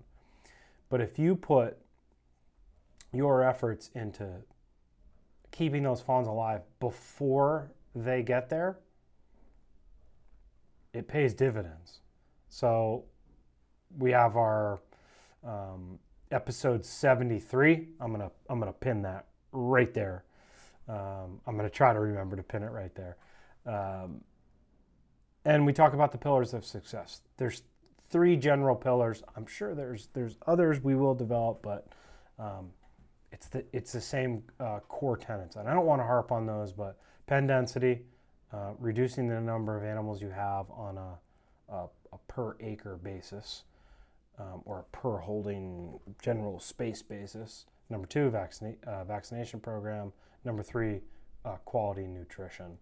But 0.90 1.02
if 1.02 1.20
you 1.20 1.36
put 1.36 1.78
your 3.14 3.44
efforts 3.44 3.90
into 3.94 4.42
keeping 5.52 5.84
those 5.84 6.02
fawns 6.02 6.28
alive 6.28 6.62
before 6.80 7.72
they 7.96 8.24
get 8.24 8.50
there, 8.50 8.78
it 10.94 11.08
pays 11.08 11.34
dividends. 11.34 12.00
So 12.50 13.06
we 13.98 14.12
have 14.12 14.36
our 14.38 14.80
um, 15.46 16.00
episode 16.32 16.86
73. 16.86 17.88
I'm 18.00 18.12
gonna 18.12 18.32
I'm 18.50 18.60
gonna 18.60 18.74
pin 18.74 19.02
that 19.04 19.28
right 19.52 19.94
there. 19.94 20.24
Um, 20.88 21.42
I'm 21.46 21.56
gonna 21.56 21.70
try 21.70 21.94
to 21.94 22.00
remember 22.00 22.36
to 22.36 22.44
pin 22.44 22.64
it 22.64 22.72
right 22.72 22.94
there. 22.96 23.18
Um, 23.66 24.22
and 25.46 25.66
we 25.66 25.74
talk 25.74 25.94
about 25.94 26.12
the 26.12 26.18
pillars 26.18 26.54
of 26.54 26.66
success. 26.66 27.22
There's 27.38 27.64
three 28.10 28.36
general 28.36 28.76
pillars. 28.76 29.24
I'm 29.36 29.46
sure 29.46 29.76
there's 29.76 30.10
there's 30.14 30.38
others 30.46 30.82
we 30.82 30.96
will 30.96 31.16
develop, 31.16 31.62
but 31.62 31.88
um, 32.40 32.72
it's 33.32 33.48
the 33.48 33.64
it's 33.74 33.92
the 33.92 34.02
same 34.02 34.44
uh, 34.60 34.80
core 34.88 35.18
tenets, 35.18 35.56
and 35.56 35.68
I 35.68 35.74
don't 35.74 35.86
want 35.86 36.02
to 36.02 36.06
harp 36.06 36.32
on 36.32 36.46
those, 36.46 36.72
but 36.72 36.98
pen 37.28 37.48
density, 37.48 38.02
uh, 38.54 38.72
reducing 38.80 39.28
the 39.28 39.40
number 39.40 39.78
of 39.78 39.84
animals 39.84 40.22
you 40.22 40.30
have 40.30 40.70
on 40.72 40.98
a, 40.98 41.74
a, 41.74 41.86
a 42.14 42.18
per 42.28 42.56
acre 42.62 42.98
basis, 42.98 43.64
um, 44.40 44.62
or 44.66 44.80
a 44.80 44.98
per 44.98 45.18
holding 45.18 46.00
general 46.22 46.60
space 46.60 47.02
basis. 47.02 47.66
Number 47.90 48.08
two, 48.08 48.34
uh, 48.36 49.04
vaccination 49.04 49.60
program. 49.60 50.12
Number 50.48 50.64
three, 50.64 51.02
uh, 51.46 51.58
quality 51.66 52.08
nutrition. 52.08 52.78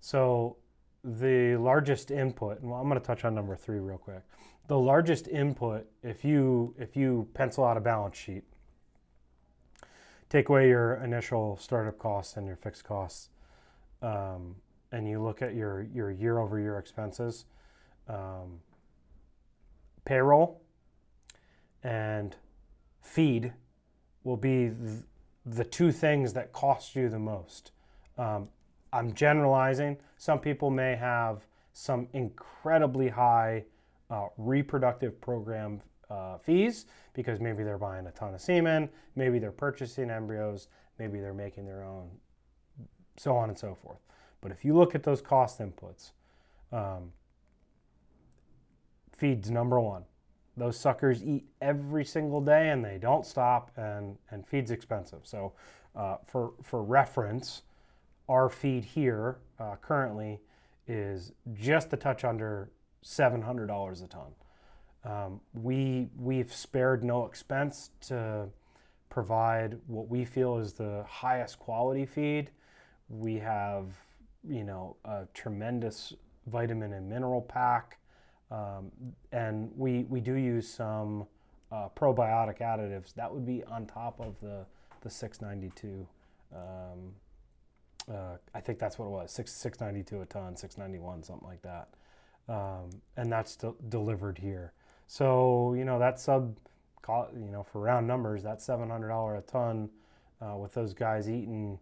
So 0.00 0.56
the 1.02 1.56
largest 1.56 2.10
input, 2.10 2.60
and 2.60 2.70
well, 2.70 2.80
I'm 2.80 2.88
going 2.88 3.00
to 3.00 3.06
touch 3.06 3.24
on 3.24 3.34
number 3.34 3.56
three 3.56 3.80
real 3.80 3.98
quick. 3.98 4.22
The 4.68 4.78
largest 4.78 5.28
input, 5.28 5.86
if 6.02 6.24
you 6.24 6.74
if 6.78 6.96
you 6.96 7.28
pencil 7.34 7.64
out 7.64 7.76
a 7.76 7.80
balance 7.80 8.16
sheet 8.16 8.44
take 10.34 10.48
away 10.48 10.68
your 10.68 10.94
initial 10.96 11.56
startup 11.56 11.96
costs 11.96 12.36
and 12.36 12.44
your 12.44 12.56
fixed 12.56 12.82
costs, 12.82 13.28
um, 14.02 14.56
and 14.90 15.08
you 15.08 15.22
look 15.22 15.42
at 15.42 15.54
your 15.54 15.86
your 15.94 16.10
year 16.10 16.38
over 16.38 16.58
year 16.58 16.78
expenses, 16.78 17.44
um, 18.08 18.60
payroll 20.04 20.60
and 21.84 22.34
feed 23.00 23.52
will 24.24 24.36
be 24.36 24.72
the 25.46 25.64
two 25.64 25.92
things 25.92 26.32
that 26.32 26.52
cost 26.52 26.96
you 26.96 27.08
the 27.08 27.18
most. 27.18 27.72
Um, 28.16 28.48
I'm 28.92 29.12
generalizing. 29.12 29.98
Some 30.16 30.38
people 30.38 30.70
may 30.70 30.96
have 30.96 31.46
some 31.72 32.08
incredibly 32.12 33.08
high 33.08 33.64
uh, 34.10 34.26
reproductive 34.36 35.20
program 35.20 35.80
uh, 36.10 36.38
fees 36.38 36.86
because 37.12 37.40
maybe 37.40 37.64
they're 37.64 37.78
buying 37.78 38.06
a 38.06 38.12
ton 38.12 38.34
of 38.34 38.40
semen, 38.40 38.88
maybe 39.16 39.38
they're 39.38 39.50
purchasing 39.50 40.10
embryos, 40.10 40.68
maybe 40.98 41.20
they're 41.20 41.34
making 41.34 41.66
their 41.66 41.84
own, 41.84 42.08
so 43.16 43.36
on 43.36 43.48
and 43.48 43.58
so 43.58 43.74
forth. 43.74 43.98
But 44.40 44.52
if 44.52 44.64
you 44.64 44.74
look 44.74 44.94
at 44.94 45.02
those 45.02 45.20
cost 45.20 45.58
inputs, 45.58 46.12
um, 46.70 47.12
feed's 49.12 49.50
number 49.50 49.80
one. 49.80 50.04
Those 50.56 50.78
suckers 50.78 51.22
eat 51.22 51.44
every 51.60 52.04
single 52.04 52.40
day 52.40 52.70
and 52.70 52.84
they 52.84 52.98
don't 52.98 53.26
stop, 53.26 53.70
and, 53.76 54.16
and 54.30 54.46
feed's 54.46 54.70
expensive. 54.70 55.20
So, 55.24 55.52
uh, 55.96 56.16
for, 56.26 56.52
for 56.62 56.82
reference, 56.82 57.62
our 58.28 58.48
feed 58.48 58.84
here 58.84 59.38
uh, 59.58 59.76
currently 59.80 60.40
is 60.86 61.32
just 61.54 61.92
a 61.92 61.96
touch 61.96 62.24
under 62.24 62.70
$700 63.04 64.04
a 64.04 64.06
ton. 64.08 64.32
Um, 65.04 65.40
we 65.52 66.08
we've 66.16 66.52
spared 66.52 67.04
no 67.04 67.26
expense 67.26 67.90
to 68.08 68.48
provide 69.10 69.78
what 69.86 70.08
we 70.08 70.24
feel 70.24 70.56
is 70.58 70.72
the 70.72 71.04
highest 71.06 71.58
quality 71.58 72.06
feed. 72.06 72.50
We 73.08 73.34
have 73.36 73.88
you 74.48 74.64
know 74.64 74.96
a 75.04 75.26
tremendous 75.34 76.14
vitamin 76.46 76.94
and 76.94 77.08
mineral 77.08 77.42
pack, 77.42 77.98
um, 78.54 78.92
and 79.32 79.70
we 79.76 80.04
we 80.04 80.20
do 80.20 80.34
use 80.34 80.68
some 80.68 81.26
uh, 81.72 81.88
probiotic 81.96 82.58
additives. 82.60 83.14
That 83.14 83.32
would 83.32 83.46
be 83.46 83.64
on 83.64 83.86
top 83.86 84.20
of 84.20 84.38
the 84.40 84.64
the 85.00 85.10
692. 85.10 86.06
Um, 86.54 87.14
uh, 88.10 88.36
I 88.54 88.60
think 88.60 88.78
that's 88.78 88.98
what 88.98 89.06
it 89.06 89.10
was, 89.10 89.32
six 89.32 89.52
692 89.52 90.22
a 90.22 90.26
ton, 90.26 90.56
691, 90.56 91.22
something 91.22 91.48
like 91.48 91.62
that, 91.62 91.88
um, 92.48 92.90
and 93.16 93.32
that's 93.32 93.56
de- 93.56 93.74
delivered 93.88 94.38
here. 94.38 94.72
So 95.06 95.74
you 95.74 95.84
know 95.84 95.98
that 95.98 96.20
sub, 96.20 96.56
you 97.08 97.50
know 97.50 97.62
for 97.62 97.80
round 97.80 98.06
numbers, 98.06 98.44
hundred 98.44 99.08
dollar 99.08 99.36
a 99.36 99.40
ton, 99.42 99.88
uh, 100.40 100.56
with 100.56 100.74
those 100.74 100.92
guys 100.92 101.28
eating, 101.28 101.78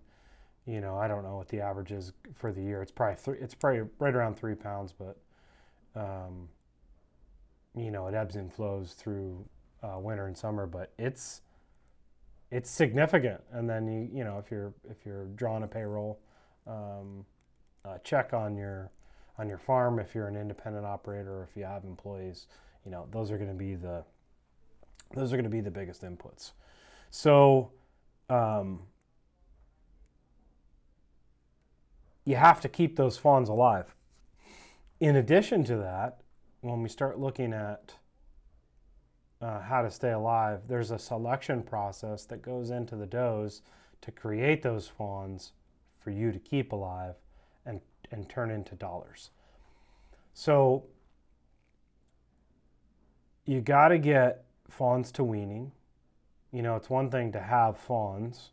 you 0.66 0.80
know 0.80 0.96
I 0.96 1.08
don't 1.08 1.24
know 1.24 1.36
what 1.36 1.48
the 1.48 1.60
average 1.60 1.90
is 1.90 2.12
for 2.34 2.52
the 2.52 2.62
year. 2.62 2.82
It's 2.82 2.92
probably 2.92 3.16
three, 3.16 3.38
it's 3.40 3.54
probably 3.54 3.82
right 3.98 4.14
around 4.14 4.36
three 4.36 4.54
pounds, 4.54 4.92
but, 4.96 5.16
um, 5.96 6.48
you 7.76 7.90
know 7.90 8.06
it 8.06 8.14
ebbs 8.14 8.36
and 8.36 8.52
flows 8.52 8.92
through 8.92 9.44
uh, 9.82 9.98
winter 9.98 10.26
and 10.26 10.36
summer, 10.36 10.66
but 10.66 10.92
it's 10.98 11.40
it's 12.50 12.70
significant. 12.70 13.40
And 13.52 13.68
then 13.68 13.86
you 13.86 14.08
you 14.12 14.24
know 14.24 14.38
if 14.38 14.50
you're 14.50 14.72
if 14.90 15.04
you're 15.04 15.26
drawing 15.36 15.62
a 15.62 15.68
payroll, 15.68 16.20
um, 16.66 17.24
uh, 17.84 17.98
check 18.04 18.32
on 18.32 18.56
your 18.56 18.90
on 19.38 19.48
your 19.48 19.58
farm 19.58 19.98
if 19.98 20.14
you're 20.14 20.28
an 20.28 20.36
independent 20.36 20.84
operator 20.84 21.38
or 21.38 21.48
if 21.50 21.56
you 21.56 21.64
have 21.64 21.84
employees 21.84 22.46
you 22.84 22.90
know 22.90 23.06
those 23.10 23.30
are 23.30 23.38
going 23.38 23.48
to 23.48 23.56
be 23.56 23.74
the 23.74 24.04
those 25.14 25.32
are 25.32 25.36
going 25.36 25.44
to 25.44 25.50
be 25.50 25.60
the 25.60 25.70
biggest 25.70 26.02
inputs 26.02 26.52
so 27.10 27.70
um, 28.28 28.80
you 32.24 32.36
have 32.36 32.60
to 32.60 32.68
keep 32.68 32.96
those 32.96 33.16
fawns 33.16 33.48
alive 33.48 33.94
in 35.00 35.16
addition 35.16 35.64
to 35.64 35.76
that 35.76 36.20
when 36.62 36.82
we 36.82 36.88
start 36.88 37.18
looking 37.18 37.52
at 37.52 37.94
uh, 39.40 39.60
how 39.60 39.82
to 39.82 39.90
stay 39.90 40.12
alive 40.12 40.60
there's 40.68 40.90
a 40.90 40.98
selection 40.98 41.62
process 41.62 42.24
that 42.24 42.42
goes 42.42 42.70
into 42.70 42.96
the 42.96 43.06
does 43.06 43.62
to 44.00 44.10
create 44.10 44.62
those 44.62 44.88
fawns 44.88 45.52
for 46.02 46.10
you 46.10 46.32
to 46.32 46.38
keep 46.38 46.72
alive 46.72 47.14
and 47.64 47.80
and 48.12 48.28
turn 48.28 48.50
into 48.50 48.74
dollars. 48.74 49.30
So 50.34 50.84
you 53.44 53.60
got 53.60 53.88
to 53.88 53.98
get 53.98 54.44
fawns 54.68 55.10
to 55.12 55.24
weaning. 55.24 55.72
You 56.52 56.62
know, 56.62 56.76
it's 56.76 56.90
one 56.90 57.10
thing 57.10 57.32
to 57.32 57.40
have 57.40 57.78
fawns, 57.78 58.50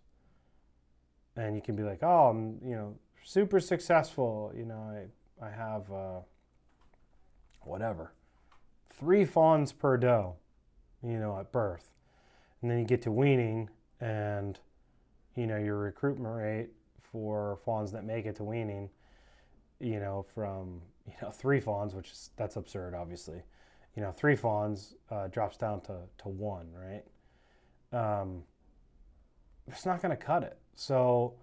and 1.35 1.55
you 1.55 1.61
can 1.61 1.75
be 1.75 1.83
like, 1.83 1.99
oh, 2.01 2.29
I'm, 2.29 2.57
you 2.65 2.75
know, 2.75 2.95
super 3.23 3.59
successful. 3.59 4.53
You 4.57 4.65
know, 4.65 5.07
I, 5.41 5.45
I 5.45 5.49
have 5.49 5.91
uh, 5.91 6.19
whatever, 7.61 8.13
three 8.89 9.25
fawns 9.25 9.71
per 9.71 9.97
doe, 9.97 10.35
you 11.03 11.17
know, 11.17 11.37
at 11.39 11.51
birth. 11.51 11.91
And 12.61 12.69
then 12.69 12.79
you 12.79 12.85
get 12.85 13.01
to 13.03 13.11
weaning, 13.11 13.69
and, 14.01 14.59
you 15.35 15.47
know, 15.47 15.57
your 15.57 15.77
recruitment 15.77 16.35
rate 16.35 16.69
for 17.11 17.59
fawns 17.63 17.91
that 17.93 18.03
make 18.03 18.25
it 18.25 18.35
to 18.37 18.43
weaning, 18.43 18.89
you 19.79 19.99
know, 19.99 20.25
from, 20.33 20.81
you 21.07 21.13
know, 21.21 21.31
three 21.31 21.59
fawns, 21.59 21.95
which 21.95 22.11
is, 22.11 22.31
that's 22.35 22.55
absurd, 22.55 22.93
obviously 22.93 23.43
you 23.95 24.05
know, 24.05 24.11
three 24.11 24.35
fawns 24.35 24.95
uh, 25.11 25.27
drops 25.27 25.57
down 25.57 25.81
to, 25.81 25.97
to 26.19 26.29
one, 26.29 26.67
right? 26.73 27.03
Um, 27.91 28.43
it's 29.67 29.85
not 29.85 30.01
going 30.01 30.15
to 30.15 30.23
cut 30.23 30.43
it. 30.43 30.57
So, 30.75 31.33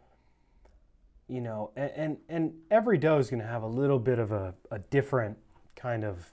you 1.28 1.40
know, 1.40 1.70
and, 1.76 1.90
and, 1.96 2.16
and 2.28 2.54
every 2.70 2.99
doe 2.99 3.18
is 3.18 3.28
going 3.28 3.42
to 3.42 3.46
have 3.46 3.62
a 3.62 3.68
little 3.68 3.99
bit 3.99 4.18
of 4.18 4.32
a, 4.32 4.54
a 4.70 4.78
different 4.78 5.37
kind 5.76 6.04
of 6.04 6.33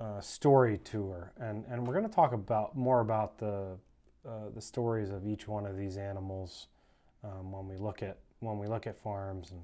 uh, 0.00 0.20
story 0.20 0.78
to 0.84 1.08
her. 1.08 1.32
And, 1.40 1.64
and 1.68 1.86
we're 1.86 1.94
going 1.94 2.08
to 2.08 2.14
talk 2.14 2.32
about 2.32 2.76
more 2.76 3.00
about 3.00 3.38
the, 3.38 3.76
uh, 4.28 4.50
the 4.54 4.60
stories 4.60 5.10
of 5.10 5.26
each 5.26 5.48
one 5.48 5.66
of 5.66 5.76
these 5.76 5.96
animals 5.96 6.68
um, 7.24 7.50
when 7.50 7.68
we 7.68 7.76
look 7.76 8.02
at 8.02 8.18
when 8.40 8.58
we 8.58 8.66
look 8.66 8.86
at 8.86 8.96
farms 8.98 9.50
and 9.50 9.60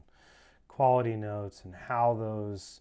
quality 0.69 1.15
notes 1.15 1.63
and 1.65 1.75
how 1.75 2.15
those 2.19 2.81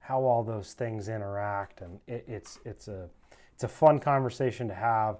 how 0.00 0.22
all 0.22 0.42
those 0.42 0.72
things 0.72 1.08
interact, 1.08 1.82
and 1.82 2.00
it, 2.06 2.24
it's 2.26 2.58
it's 2.64 2.88
a 2.88 3.08
it's 3.54 3.64
a 3.64 3.68
fun 3.68 3.98
conversation 3.98 4.68
to 4.68 4.74
have. 4.74 5.18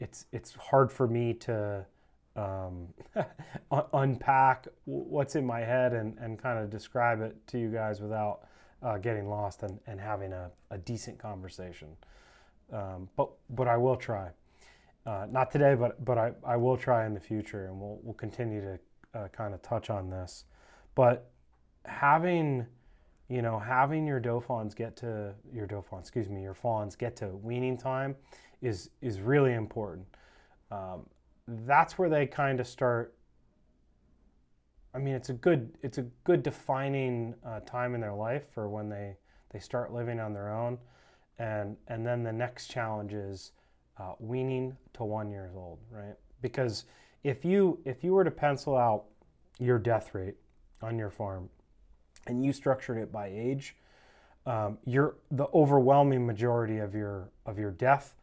It's 0.00 0.26
it's 0.32 0.52
hard 0.54 0.90
for 0.90 1.06
me 1.06 1.34
to 1.34 1.86
um, 2.34 2.88
unpack 3.92 4.66
what's 4.84 5.36
in 5.36 5.46
my 5.46 5.60
head 5.60 5.92
and, 5.92 6.16
and 6.18 6.38
kind 6.38 6.58
of 6.58 6.70
describe 6.70 7.20
it 7.20 7.36
to 7.48 7.58
you 7.58 7.68
guys 7.68 8.00
without 8.00 8.48
uh, 8.82 8.98
getting 8.98 9.28
lost 9.28 9.62
and, 9.62 9.78
and 9.86 10.00
having 10.00 10.32
a, 10.32 10.50
a 10.70 10.78
decent 10.78 11.18
conversation. 11.18 11.88
Um, 12.72 13.08
but 13.16 13.30
but 13.50 13.68
I 13.68 13.76
will 13.76 13.96
try. 13.96 14.30
Uh, 15.04 15.26
not 15.30 15.50
today, 15.50 15.74
but 15.74 16.04
but 16.04 16.18
I, 16.18 16.32
I 16.44 16.56
will 16.56 16.76
try 16.76 17.06
in 17.06 17.14
the 17.14 17.20
future, 17.20 17.66
and 17.66 17.80
we'll 17.80 17.98
we'll 18.02 18.14
continue 18.14 18.60
to 18.60 19.18
uh, 19.18 19.28
kind 19.28 19.54
of 19.54 19.62
touch 19.62 19.90
on 19.90 20.10
this. 20.10 20.44
But 20.94 21.30
having 21.84 22.66
you 23.32 23.40
know, 23.40 23.58
having 23.58 24.06
your 24.06 24.20
fawns 24.42 24.74
get 24.74 24.94
to 24.96 25.32
your 25.54 25.66
fawns, 25.88 26.06
excuse 26.06 26.28
me, 26.28 26.42
your 26.42 26.52
fawns 26.52 26.94
get 26.94 27.16
to 27.16 27.28
weaning 27.28 27.78
time 27.78 28.14
is 28.60 28.90
is 29.00 29.20
really 29.20 29.54
important. 29.54 30.06
Um, 30.70 31.06
that's 31.66 31.98
where 31.98 32.10
they 32.10 32.26
kind 32.26 32.60
of 32.60 32.66
start. 32.66 33.14
I 34.94 34.98
mean, 34.98 35.14
it's 35.14 35.30
a 35.30 35.34
good 35.34 35.76
it's 35.82 35.98
a 35.98 36.02
good 36.24 36.42
defining 36.42 37.34
uh, 37.44 37.60
time 37.60 37.94
in 37.94 38.00
their 38.00 38.14
life 38.14 38.44
for 38.52 38.68
when 38.68 38.88
they 38.88 39.16
they 39.50 39.58
start 39.58 39.92
living 39.92 40.20
on 40.20 40.32
their 40.34 40.50
own, 40.50 40.78
and 41.38 41.76
and 41.88 42.06
then 42.06 42.22
the 42.22 42.32
next 42.32 42.68
challenge 42.68 43.14
is 43.14 43.52
uh, 43.98 44.12
weaning 44.18 44.76
to 44.94 45.04
one 45.04 45.30
years 45.30 45.54
old, 45.56 45.78
right? 45.90 46.14
Because 46.40 46.84
if 47.24 47.44
you 47.44 47.78
if 47.84 48.04
you 48.04 48.12
were 48.12 48.24
to 48.24 48.30
pencil 48.30 48.76
out 48.76 49.04
your 49.58 49.78
death 49.78 50.14
rate 50.14 50.36
on 50.82 50.98
your 50.98 51.10
farm 51.10 51.48
and 52.26 52.44
you 52.44 52.52
structured 52.52 52.98
it 52.98 53.12
by 53.12 53.28
age, 53.28 53.76
um, 54.46 54.78
your 54.84 55.16
the 55.30 55.46
overwhelming 55.54 56.26
majority 56.26 56.78
of 56.78 56.94
your 56.94 57.30
of 57.46 57.58
your 57.58 57.70
death 57.70 58.14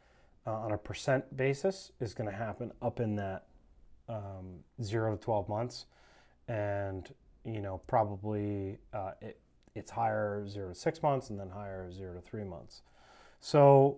uh, 0.45 0.53
on 0.53 0.73
a 0.73 0.77
percent 0.77 1.35
basis 1.35 1.91
is 1.99 2.13
going 2.13 2.29
to 2.29 2.35
happen 2.35 2.71
up 2.81 2.99
in 2.99 3.15
that 3.15 3.45
um, 4.07 4.59
zero 4.81 5.15
to 5.15 5.21
twelve 5.21 5.47
months, 5.49 5.85
and 6.49 7.13
you 7.45 7.61
know 7.61 7.79
probably 7.87 8.77
uh, 8.93 9.11
it, 9.21 9.39
it's 9.75 9.89
higher 9.89 10.45
zero 10.47 10.69
to 10.69 10.75
six 10.75 11.01
months 11.01 11.29
and 11.29 11.39
then 11.39 11.49
higher 11.49 11.89
zero 11.91 12.13
to 12.13 12.19
three 12.19 12.43
months. 12.43 12.81
So 13.39 13.97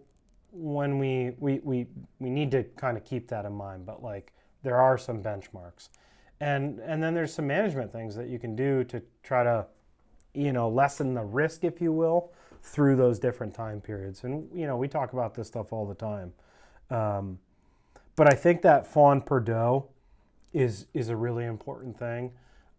when 0.51 0.99
we 0.99 1.31
we 1.39 1.59
we 1.63 1.87
we 2.19 2.29
need 2.29 2.51
to 2.51 2.63
kind 2.75 2.95
of 2.95 3.03
keep 3.03 3.27
that 3.29 3.45
in 3.45 3.53
mind, 3.53 3.87
but 3.87 4.03
like 4.03 4.33
there 4.61 4.77
are 4.77 4.97
some 4.99 5.23
benchmarks, 5.23 5.89
and 6.39 6.79
and 6.81 7.01
then 7.01 7.15
there's 7.15 7.33
some 7.33 7.47
management 7.47 7.91
things 7.91 8.15
that 8.15 8.27
you 8.27 8.37
can 8.37 8.55
do 8.55 8.83
to 8.83 9.01
try 9.23 9.43
to 9.43 9.65
you 10.33 10.53
know, 10.53 10.69
lessen 10.69 11.13
the 11.13 11.23
risk, 11.23 11.63
if 11.63 11.81
you 11.81 11.91
will, 11.91 12.31
through 12.63 12.95
those 12.95 13.19
different 13.19 13.53
time 13.53 13.81
periods. 13.81 14.23
And, 14.23 14.47
you 14.53 14.67
know, 14.67 14.77
we 14.77 14.87
talk 14.87 15.13
about 15.13 15.33
this 15.33 15.47
stuff 15.47 15.73
all 15.73 15.85
the 15.85 15.95
time. 15.95 16.33
Um, 16.89 17.39
but 18.15 18.31
I 18.31 18.35
think 18.35 18.61
that 18.61 18.85
fawn 18.85 19.21
per 19.21 19.39
doe 19.39 19.87
is, 20.53 20.87
is 20.93 21.09
a 21.09 21.15
really 21.15 21.45
important 21.45 21.97
thing. 21.97 22.31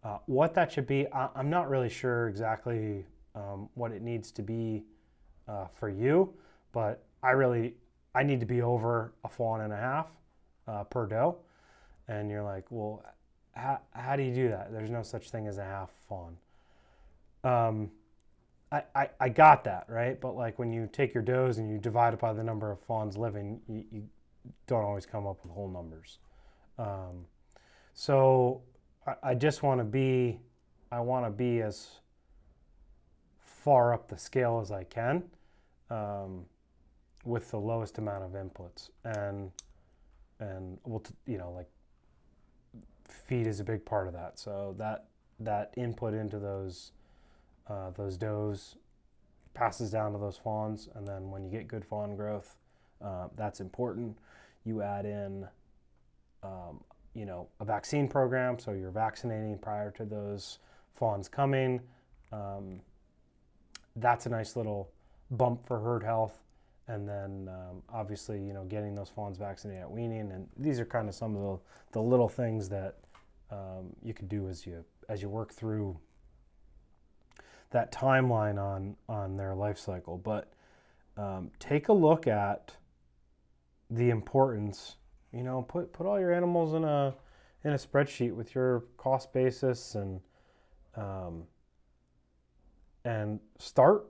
Uh, 0.04 0.18
what 0.26 0.54
that 0.54 0.72
should 0.72 0.87
be, 0.87 1.06
I, 1.12 1.28
am 1.37 1.48
not 1.48 1.68
really 1.70 1.88
sure 1.88 2.28
exactly 2.28 3.04
um, 3.35 3.68
what 3.74 3.92
it 3.92 4.02
needs 4.02 4.30
to 4.32 4.42
be 4.42 4.85
uh, 5.48 5.66
for 5.74 5.88
you, 5.88 6.32
but 6.72 7.04
I 7.22 7.30
really, 7.30 7.74
I 8.14 8.22
need 8.22 8.40
to 8.40 8.46
be 8.46 8.62
over 8.62 9.12
a 9.24 9.28
fawn 9.28 9.61
and 9.61 9.72
a 9.72 9.76
half 9.76 10.08
uh, 10.66 10.85
per 10.85 11.06
doe. 11.06 11.37
And 12.08 12.30
you're 12.30 12.42
like, 12.42 12.64
well, 12.70 13.04
how, 13.54 13.80
how 13.92 14.16
do 14.16 14.22
you 14.22 14.35
do 14.35 14.48
that? 14.48 14.72
There's 14.72 14.90
no 14.90 15.02
such 15.02 15.30
thing 15.30 15.46
as 15.46 15.58
a 15.58 15.64
half 15.64 15.90
fawn 16.08 16.37
um, 17.44 17.90
I, 18.70 18.82
I, 18.94 19.08
I, 19.20 19.28
got 19.28 19.64
that, 19.64 19.87
right? 19.88 20.20
But 20.20 20.37
like 20.37 20.58
when 20.58 20.72
you 20.72 20.88
take 20.92 21.12
your 21.12 21.22
does 21.22 21.58
and 21.58 21.70
you 21.70 21.78
divide 21.78 22.14
it 22.14 22.20
by 22.20 22.32
the 22.32 22.42
number 22.42 22.70
of 22.70 22.80
fawns 22.80 23.16
living, 23.16 23.61
you, 23.68 23.85
you 23.90 24.02
don't 24.66 24.85
always 24.85 25.06
come 25.06 25.26
up 25.26 25.38
with 25.42 25.52
whole 25.52 25.68
numbers. 25.68 26.18
Um, 26.78 27.26
so 27.94 28.62
I, 29.22 29.35
just 29.35 29.62
want 29.62 29.81
to 29.81 29.85
be, 29.85 30.38
I 30.90 31.00
want 31.00 31.26
to 31.26 31.31
be 31.31 31.61
as 31.61 32.00
far 33.38 33.92
up 33.92 34.09
the 34.09 34.18
scale 34.18 34.61
as 34.62 34.70
I 34.70 34.85
can 34.85 35.24
um, 35.90 36.44
with 37.24 37.50
the 37.50 37.59
lowest 37.59 37.98
amount 37.98 38.24
of 38.24 38.31
inputs. 38.33 38.90
And, 39.05 39.50
and 40.40 40.78
we'll, 40.85 41.02
you 41.26 41.38
know, 41.38 41.52
like 41.52 41.68
feed 43.09 43.46
is 43.46 43.61
a 43.61 43.64
big 43.64 43.85
part 43.85 44.07
of 44.07 44.12
that. 44.14 44.38
So 44.38 44.74
that, 44.78 45.07
that 45.40 45.74
input 45.76 46.14
into 46.14 46.38
those 46.38 46.92
uh, 47.68 47.90
those 47.90 48.16
does 48.16 48.76
passes 49.55 49.90
down 49.90 50.12
to 50.12 50.18
those 50.18 50.37
fawns, 50.37 50.88
and 50.94 51.07
then 51.07 51.31
when 51.31 51.44
you 51.44 51.50
get 51.50 51.68
good 51.68 51.85
fawn 51.85 52.16
growth, 52.16 52.57
uh, 53.02 53.28
that's 53.37 53.61
important. 53.61 54.16
You 54.64 54.83
add 54.83 55.05
in, 55.05 55.46
um, 56.42 56.81
you 57.14 57.27
know, 57.27 57.48
a 57.61 57.64
vaccine 57.64 58.09
program, 58.09 58.59
so 58.59 58.72
you're 58.72 58.90
vaccinating 58.90 59.59
prior 59.59 59.90
to 59.92 60.05
those 60.05 60.59
fawns 60.94 61.29
coming. 61.29 61.81
Um, 62.33 62.81
that's 63.96 64.27
a 64.27 64.29
nice 64.31 64.57
little 64.57 64.90
bump 65.31 65.66
for 65.66 65.79
herd 65.79 66.03
health. 66.03 66.38
And 66.88 67.09
then 67.09 67.48
um, 67.48 67.83
obviously, 67.92 68.40
you 68.40 68.53
know, 68.53 68.64
getting 68.64 68.94
those 68.94 69.09
fawns 69.09 69.38
vaccinated 69.38 69.83
at 69.83 69.90
weaning, 69.90 70.33
and 70.33 70.48
these 70.57 70.81
are 70.81 70.85
kind 70.85 71.09
of 71.09 71.14
some 71.14 71.37
of 71.37 71.42
the, 71.42 71.98
the 71.98 72.03
little 72.03 72.29
things 72.29 72.68
that 72.70 72.96
um, 73.51 73.94
you 74.03 74.14
can 74.14 74.27
do 74.27 74.48
as 74.48 74.66
you 74.66 74.85
as 75.09 75.22
you 75.22 75.29
work 75.29 75.53
through 75.53 75.98
that 77.70 77.92
timeline 77.92 78.59
on 78.59 78.96
on 79.09 79.37
their 79.37 79.55
life 79.55 79.79
cycle. 79.79 80.18
But 80.18 80.53
um, 81.16 81.51
take 81.61 81.88
a 81.88 81.92
look 81.92 82.27
at 82.27 82.72
the 83.90 84.11
importance. 84.11 84.96
You 85.32 85.42
know, 85.42 85.62
put 85.62 85.92
put 85.92 86.06
all 86.06 86.18
your 86.18 86.32
animals 86.32 86.74
in 86.74 86.84
a 86.84 87.14
in 87.64 87.72
a 87.72 87.76
spreadsheet 87.76 88.34
with 88.34 88.54
your 88.54 88.84
cost 88.96 89.32
basis 89.32 89.94
and 89.94 90.20
um, 90.96 91.44
and 93.04 93.40
start 93.58 94.06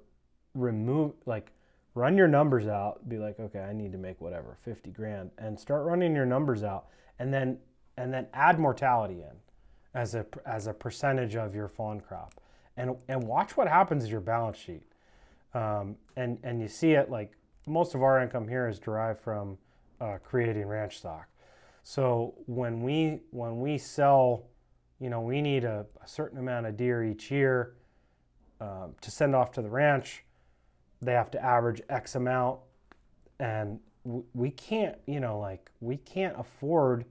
remove 0.54 1.12
like 1.24 1.50
run 1.94 2.16
your 2.16 2.28
numbers 2.28 2.66
out 2.66 3.08
be 3.08 3.16
like 3.16 3.40
okay 3.40 3.60
i 3.60 3.72
need 3.72 3.90
to 3.90 3.96
make 3.96 4.20
whatever 4.20 4.58
50 4.60 4.90
grand 4.90 5.30
and 5.38 5.58
start 5.58 5.86
running 5.86 6.14
your 6.14 6.26
numbers 6.26 6.62
out 6.62 6.88
and 7.18 7.32
then 7.32 7.56
and 7.96 8.12
then 8.12 8.26
add 8.34 8.58
mortality 8.58 9.20
in 9.20 9.36
as 9.94 10.14
a 10.14 10.26
as 10.44 10.66
a 10.66 10.74
percentage 10.74 11.36
of 11.36 11.54
your 11.54 11.68
fawn 11.68 12.00
crop 12.00 12.34
and 12.76 12.96
and 13.08 13.22
watch 13.22 13.56
what 13.56 13.68
happens 13.68 14.04
to 14.04 14.10
your 14.10 14.20
balance 14.20 14.58
sheet. 14.58 14.84
Um, 15.54 15.96
and 16.16 16.38
and 16.42 16.60
you 16.60 16.68
see 16.68 16.92
it 16.92 17.10
like 17.10 17.32
most 17.66 17.94
of 17.94 18.02
our 18.02 18.20
income 18.22 18.48
here 18.48 18.68
is 18.68 18.78
derived 18.78 19.20
from 19.20 19.58
uh, 20.02 20.18
creating 20.18 20.66
ranch 20.66 20.98
stock. 20.98 21.28
So 21.84 22.34
when 22.46 22.82
we 22.82 23.20
when 23.30 23.60
we 23.60 23.78
sell, 23.78 24.44
you 24.98 25.10
know, 25.10 25.20
we 25.20 25.40
need 25.40 25.64
a, 25.64 25.86
a 26.02 26.08
certain 26.08 26.38
amount 26.38 26.66
of 26.66 26.76
deer 26.76 27.04
each 27.04 27.30
year 27.30 27.74
um, 28.60 28.94
to 29.00 29.10
send 29.10 29.34
off 29.34 29.52
to 29.52 29.62
the 29.62 29.70
ranch. 29.70 30.24
They 31.00 31.12
have 31.12 31.30
to 31.32 31.44
average 31.44 31.80
X 31.88 32.14
amount, 32.14 32.60
and 33.40 33.80
we 34.34 34.50
can't, 34.50 34.96
you 35.06 35.20
know, 35.20 35.38
like 35.38 35.70
we 35.80 35.96
can't 35.96 36.38
afford 36.38 37.04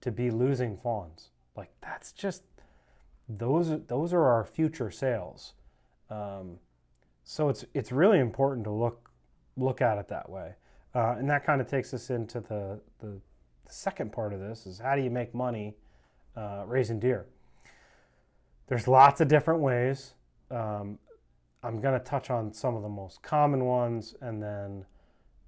to 0.00 0.10
be 0.10 0.30
losing 0.30 0.76
fawns. 0.76 1.30
Like 1.56 1.70
that's 1.80 2.12
just 2.12 2.42
those 3.28 3.80
those 3.86 4.12
are 4.12 4.24
our 4.24 4.44
future 4.44 4.90
sales. 4.90 5.54
Um, 6.10 6.58
so 7.24 7.48
it's 7.48 7.64
it's 7.74 7.92
really 7.92 8.18
important 8.18 8.64
to 8.64 8.70
look 8.70 9.10
look 9.56 9.80
at 9.80 9.98
it 9.98 10.08
that 10.08 10.28
way, 10.28 10.54
uh, 10.94 11.16
and 11.18 11.28
that 11.28 11.44
kind 11.44 11.60
of 11.60 11.66
takes 11.66 11.92
us 11.92 12.10
into 12.10 12.40
the, 12.40 12.80
the, 13.00 13.20
the 13.66 13.72
second 13.72 14.12
part 14.12 14.32
of 14.32 14.40
this 14.40 14.66
is 14.66 14.78
how 14.78 14.94
do 14.94 15.02
you 15.02 15.10
make 15.10 15.34
money 15.34 15.74
uh, 16.36 16.64
raising 16.66 16.98
deer. 16.98 17.26
There's 18.66 18.88
lots 18.88 19.20
of 19.20 19.28
different 19.28 19.60
ways. 19.60 20.14
Um, 20.50 20.98
I'm 21.62 21.80
going 21.80 21.98
to 21.98 22.04
touch 22.04 22.30
on 22.30 22.52
some 22.52 22.76
of 22.76 22.82
the 22.82 22.88
most 22.88 23.22
common 23.22 23.64
ones, 23.64 24.14
and 24.20 24.42
then 24.42 24.84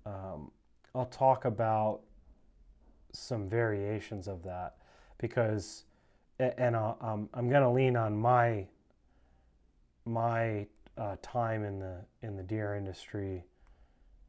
um, 0.05 0.51
I'll 0.95 1.07
talk 1.07 1.45
about 1.45 2.01
some 3.13 3.49
variations 3.49 4.29
of 4.29 4.43
that 4.43 4.77
because, 5.19 5.85
and 6.39 6.77
i 6.77 6.95
um, 7.01 7.29
I'm 7.35 7.49
going 7.49 7.63
to 7.63 7.71
lean 7.71 7.97
on 7.97 8.17
my 8.17 8.67
my 10.05 10.67
uh, 10.97 11.17
time 11.21 11.65
in 11.65 11.79
the 11.79 11.97
in 12.23 12.37
the 12.37 12.43
deer 12.43 12.77
industry 12.77 13.45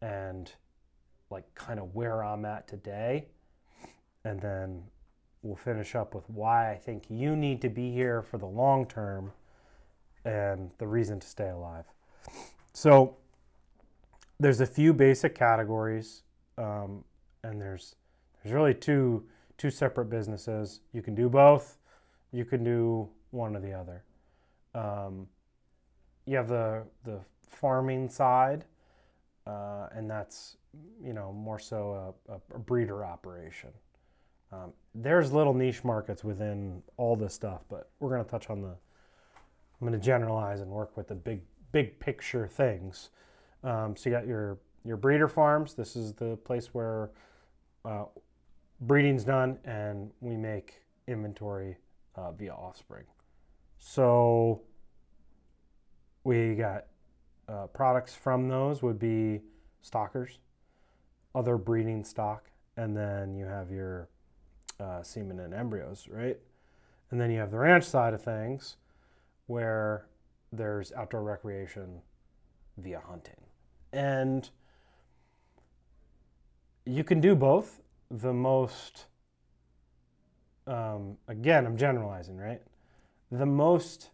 and 0.02 0.52
like 1.30 1.44
kind 1.56 1.80
of 1.80 1.94
where 1.94 2.24
I'm 2.24 2.46
at 2.46 2.68
today, 2.68 3.28
and 4.24 4.40
then 4.40 4.84
we'll 5.42 5.56
finish 5.56 5.96
up 5.96 6.14
with 6.14 6.30
why 6.30 6.72
I 6.72 6.76
think 6.76 7.04
you 7.10 7.36
need 7.36 7.62
to 7.62 7.70
be 7.70 7.92
here 7.92 8.22
for 8.22 8.38
the 8.38 8.46
long 8.46 8.86
term 8.86 9.32
and 10.26 10.72
the 10.78 10.88
reason 10.88 11.20
to 11.20 11.28
stay 11.28 11.50
alive. 11.50 11.86
So 12.74 13.18
there's 14.40 14.62
a 14.62 14.66
few 14.66 14.94
basic 14.94 15.36
categories, 15.36 16.24
um, 16.58 17.04
and 17.44 17.62
there's 17.62 17.96
there's 18.44 18.54
really 18.54 18.74
two 18.74 19.24
two 19.58 19.70
separate 19.70 20.06
businesses. 20.06 20.82
You 20.94 21.02
can 21.02 21.16
do 21.16 21.30
both. 21.30 21.78
You 22.32 22.46
can 22.46 22.64
do 22.64 23.10
one 23.32 23.56
or 23.56 23.60
the 23.60 23.74
other. 23.74 24.04
Um, 24.76 25.28
you 26.26 26.36
have 26.38 26.50
the 26.50 26.84
the 27.04 27.20
farming 27.50 28.10
side, 28.10 28.66
uh, 29.46 29.88
and 29.94 30.10
that's 30.10 30.58
you 31.04 31.14
know 31.14 31.32
more 31.32 31.60
so 31.60 32.16
a, 32.30 32.56
a 32.56 32.60
breeder 32.60 33.06
operation. 33.06 33.70
Um, 34.52 34.72
there's 34.96 35.32
little 35.32 35.54
niche 35.54 35.84
markets 35.84 36.24
within 36.24 36.82
all 36.96 37.16
this 37.16 37.34
stuff, 37.34 37.62
but 37.70 37.90
we're 38.00 38.10
going 38.10 38.24
to 38.24 38.30
touch 38.30 38.50
on 38.50 38.62
the. 38.62 38.70
I'm 38.70 39.88
going 39.88 39.94
to 39.94 40.04
generalize 40.06 40.62
and 40.62 40.72
work 40.72 40.98
with 40.98 41.08
the 41.08 41.16
big 41.16 41.42
big 41.72 42.00
picture 42.00 42.48
things. 42.48 43.10
Um, 43.64 43.96
so 43.96 44.10
you 44.10 44.16
got 44.16 44.28
your 44.28 44.58
your 44.84 44.98
breeder 44.98 45.28
farms. 45.28 45.74
This 45.74 45.96
is 45.96 46.14
the 46.14 46.38
place 46.38 46.74
where 46.74 47.12
uh, 47.86 48.06
breeding's 48.82 49.24
done, 49.24 49.60
and 49.66 50.12
we 50.22 50.36
make 50.36 50.82
inventory 51.08 51.78
uh, 52.16 52.32
via 52.32 52.54
offspring. 52.54 53.06
So 53.80 54.62
we 56.24 56.56
got 56.56 56.86
uh, 57.48 57.68
products 57.68 58.16
from 58.16 58.48
those 58.48 58.82
would 58.82 59.00
be 59.00 59.42
stockers, 59.82 60.40
other 61.38 61.56
breeding 61.56 62.04
stock, 62.04 62.50
and 62.78 62.98
then 62.98 63.36
you 63.36 63.46
have 63.46 63.70
your 63.70 64.10
uh, 64.80 65.04
semen 65.04 65.40
and 65.40 65.54
embryos, 65.54 66.08
right? 66.10 66.38
And 67.12 67.22
then 67.22 67.30
you 67.30 67.38
have 67.40 67.52
the 67.52 67.60
ranch 67.60 67.84
side 67.84 68.16
of 68.16 68.24
things 68.24 68.78
where 69.46 70.08
there's 70.52 70.92
outdoor 70.94 71.24
recreation 71.24 72.02
via 72.78 73.00
hunting. 73.00 73.40
And 73.94 74.50
you 76.86 77.04
can 77.04 77.22
do 77.22 77.36
both. 77.36 77.82
The 78.10 78.34
most, 78.34 79.06
um, 80.66 81.18
again, 81.28 81.66
I'm 81.66 81.78
generalizing, 81.78 82.38
right? 82.38 82.62
The 83.32 83.46
most 83.46 84.10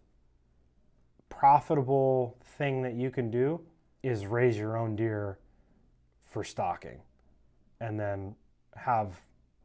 profitable 1.29 2.38
thing 2.57 2.81
that 2.81 2.93
you 2.93 3.09
can 3.09 3.31
do 3.31 3.62
is 4.01 4.25
raise 4.25 4.57
your 4.57 4.77
own 4.77 4.95
deer 4.95 5.38
for 6.21 6.43
stocking 6.43 6.99
and 7.84 8.00
then 8.00 8.34
have 8.78 9.19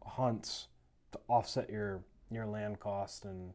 hunts 0.04 0.66
to 1.12 1.20
offset 1.28 1.70
your 1.70 2.02
your 2.30 2.46
land 2.46 2.80
cost 2.80 3.24
and 3.24 3.52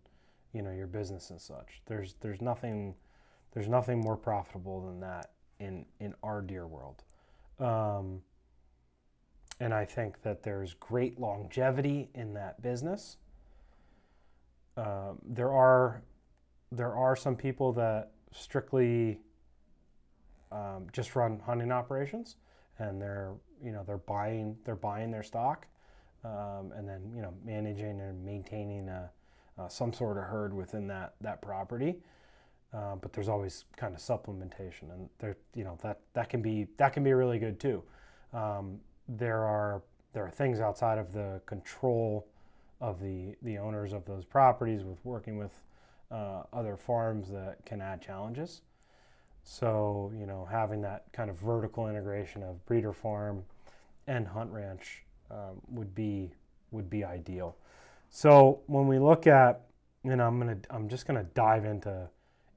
you 0.53 0.61
know 0.61 0.71
your 0.71 0.87
business 0.87 1.29
and 1.29 1.39
such. 1.39 1.81
There's 1.85 2.15
there's 2.21 2.41
nothing 2.41 2.95
there's 3.53 3.67
nothing 3.67 3.99
more 3.99 4.15
profitable 4.15 4.85
than 4.85 5.01
that 5.01 5.31
in 5.59 5.85
in 5.99 6.15
our 6.23 6.41
deer 6.41 6.65
world. 6.65 7.03
Um, 7.59 8.21
and 9.59 9.73
I 9.73 9.85
think 9.85 10.21
that 10.23 10.43
there's 10.43 10.73
great 10.75 11.19
longevity 11.19 12.09
in 12.15 12.33
that 12.33 12.61
business. 12.61 13.17
Um, 14.77 15.19
there 15.23 15.51
are 15.51 16.01
there 16.71 16.95
are 16.95 17.17
some 17.17 17.35
people 17.35 17.73
that 17.73 18.11
strictly 18.31 19.19
um, 20.51 20.87
just 20.93 21.15
run 21.15 21.41
hunting 21.45 21.71
operations, 21.71 22.37
and 22.79 23.01
they're 23.01 23.33
you 23.63 23.71
know 23.71 23.83
they're 23.85 23.97
buying 23.97 24.57
they're 24.65 24.75
buying 24.75 25.11
their 25.11 25.23
stock 25.23 25.67
um, 26.23 26.71
and 26.75 26.87
then 26.87 27.01
you 27.15 27.21
know 27.21 27.33
managing 27.45 27.99
and 28.01 28.23
maintaining 28.23 28.87
a, 28.87 29.09
uh, 29.57 29.67
some 29.67 29.93
sort 29.93 30.17
of 30.17 30.23
herd 30.23 30.53
within 30.53 30.87
that 30.87 31.13
that 31.21 31.41
property. 31.41 31.97
Uh, 32.73 32.95
but 32.95 33.13
there's 33.13 33.29
always 33.29 33.65
kind 33.77 33.93
of 33.93 33.99
supplementation, 33.99 34.91
and 34.91 35.09
there 35.19 35.37
you 35.53 35.63
know 35.63 35.77
that 35.83 35.99
that 36.13 36.29
can 36.29 36.41
be 36.41 36.67
that 36.77 36.93
can 36.93 37.03
be 37.03 37.13
really 37.13 37.39
good 37.39 37.59
too. 37.59 37.83
Um, 38.33 38.79
there 39.07 39.43
are 39.43 39.81
there 40.13 40.25
are 40.25 40.31
things 40.31 40.59
outside 40.59 40.97
of 40.97 41.13
the 41.13 41.41
control 41.45 42.27
of 42.81 42.99
the 42.99 43.35
the 43.43 43.57
owners 43.57 43.93
of 43.93 44.05
those 44.05 44.25
properties 44.25 44.83
with 44.83 44.97
working 45.03 45.37
with 45.37 45.51
uh, 46.09 46.43
other 46.51 46.77
farms 46.77 47.29
that 47.29 47.63
can 47.65 47.81
add 47.81 48.01
challenges. 48.01 48.61
So 49.43 50.11
you 50.17 50.25
know 50.25 50.47
having 50.49 50.81
that 50.81 51.03
kind 51.11 51.29
of 51.29 51.35
vertical 51.35 51.89
integration 51.89 52.41
of 52.43 52.65
breeder 52.65 52.93
farm 52.93 53.43
and 54.07 54.27
hunt 54.27 54.51
ranch 54.51 55.03
um, 55.31 55.61
would 55.69 55.93
be 55.95 56.31
would 56.71 56.89
be 56.89 57.03
ideal. 57.03 57.55
So 58.09 58.61
when 58.67 58.87
we 58.87 58.99
look 58.99 59.27
at, 59.27 59.61
and 60.03 60.21
I'm 60.21 60.39
gonna 60.39 60.57
I'm 60.69 60.87
just 60.89 61.05
gonna 61.05 61.25
dive 61.35 61.65
into 61.65 62.07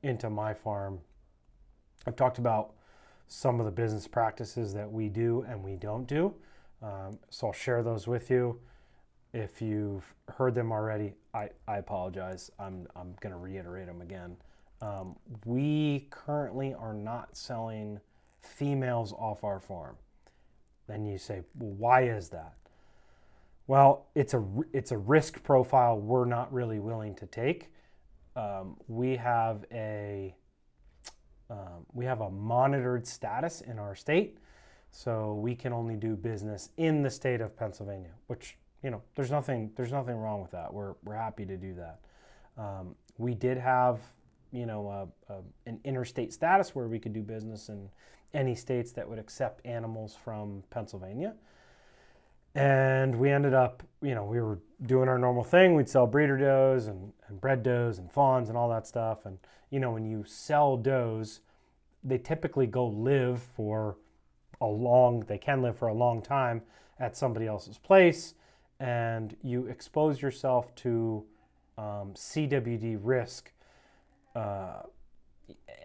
into 0.03 0.31
my 0.31 0.55
farm. 0.55 1.01
I've 2.07 2.17
talked 2.17 2.39
about 2.39 2.73
some 3.29 3.59
of 3.59 3.67
the 3.67 3.73
business 3.73 4.07
practices 4.07 4.73
that 4.75 4.91
we 4.91 5.09
do 5.09 5.45
and 5.49 5.63
we 5.63 5.77
don't 5.77 6.07
do. 6.07 6.35
Um, 6.83 7.19
so 7.31 7.49
I'll 7.49 7.53
share 7.53 7.83
those 7.83 8.07
with 8.07 8.31
you. 8.31 8.61
If 9.33 9.61
you've 9.61 10.15
heard 10.29 10.55
them 10.55 10.73
already, 10.73 11.15
I, 11.35 11.51
I 11.67 11.79
apologize. 11.79 12.51
I'm, 12.59 12.87
I'm 12.95 13.15
going 13.21 13.33
to 13.33 13.39
reiterate 13.39 13.87
them 13.87 14.01
again. 14.01 14.37
Um, 14.81 15.17
we 15.45 16.07
currently 16.11 16.75
are 16.75 16.95
not 16.95 17.37
selling 17.37 18.01
females 18.41 19.13
off 19.13 19.43
our 19.43 19.61
farm. 19.61 19.97
Then 20.87 21.05
you 21.05 21.19
say, 21.19 21.43
well, 21.59 21.73
why 21.73 22.03
is 22.03 22.29
that? 22.31 22.55
Well, 23.67 24.07
it's 24.15 24.35
a 24.35 24.45
it's 24.73 24.93
a 24.93 24.99
risk 24.99 25.43
profile 25.43 25.99
we're 25.99 26.25
not 26.25 26.53
really 26.53 26.79
willing 26.79 27.15
to 27.17 27.27
take. 27.27 27.73
Um, 28.37 28.77
we 28.87 29.17
have 29.17 29.65
a 29.73 30.35
um, 31.51 31.87
we 31.93 32.05
have 32.05 32.21
a 32.21 32.31
monitored 32.31 33.07
status 33.07 33.63
in 33.63 33.79
our 33.79 33.95
state, 33.95 34.39
so 34.91 35.35
we 35.35 35.55
can 35.55 35.73
only 35.73 35.97
do 35.97 36.15
business 36.17 36.71
in 36.77 37.03
the 37.03 37.11
state 37.11 37.41
of 37.41 37.57
Pennsylvania. 37.57 38.13
Which 38.29 38.57
you 38.85 38.91
know, 38.91 39.03
there's 39.17 39.33
nothing 39.33 39.73
there's 39.77 39.93
nothing 39.93 40.17
wrong 40.17 40.41
with 40.41 40.53
that. 40.53 40.73
We're 40.73 40.95
we're 41.05 41.17
happy 41.17 41.45
to 41.47 41.57
do 41.57 41.75
that. 41.75 41.99
Um, 42.57 42.95
we 43.19 43.35
did 43.35 43.59
have 43.59 44.01
you 44.53 44.67
know 44.67 45.11
a, 45.29 45.33
a, 45.33 45.39
an 45.67 45.81
interstate 45.83 46.33
status 46.33 46.75
where 46.75 46.87
we 46.87 47.01
could 47.01 47.13
do 47.13 47.23
business 47.23 47.69
in 47.69 47.89
any 48.35 48.55
states 48.55 48.93
that 48.93 49.09
would 49.09 49.19
accept 49.19 49.65
animals 49.65 50.17
from 50.23 50.63
Pennsylvania. 50.71 51.35
And 52.55 53.19
we 53.19 53.31
ended 53.31 53.53
up, 53.53 53.83
you 54.01 54.15
know, 54.15 54.25
we 54.25 54.41
were 54.41 54.59
doing 54.87 55.09
our 55.09 55.19
normal 55.19 55.45
thing. 55.45 55.75
We'd 55.75 55.89
sell 55.89 56.07
breeder 56.07 56.39
does 56.39 56.87
and, 56.87 57.13
and 57.29 57.41
bred 57.41 57.63
does 57.63 57.99
and 57.99 58.11
fawns 58.11 58.49
and 58.49 58.57
all 58.57 58.69
that 58.71 58.87
stuff. 58.87 59.27
And, 59.27 59.39
you 59.71 59.79
know, 59.79 59.91
when 59.91 60.07
you 60.07 60.25
sell 60.27 60.77
does, 60.79 61.41
they 62.03 62.17
typically 62.17 62.67
go 62.67 62.87
live 62.87 63.43
for 63.43 63.99
a 64.61 64.67
long, 64.67 65.21
they 65.21 65.37
can 65.37 65.61
live 65.61 65.77
for 65.77 65.89
a 65.89 65.95
long 65.95 66.23
time 66.23 66.63
at 66.99 67.15
somebody 67.15 67.47
else's 67.47 67.77
place. 67.77 68.35
And 68.81 69.37
you 69.43 69.67
expose 69.67 70.23
yourself 70.23 70.75
to 70.77 71.25
um, 71.77 72.15
CWD 72.15 72.99
risk 73.03 73.53
uh, 74.35 74.83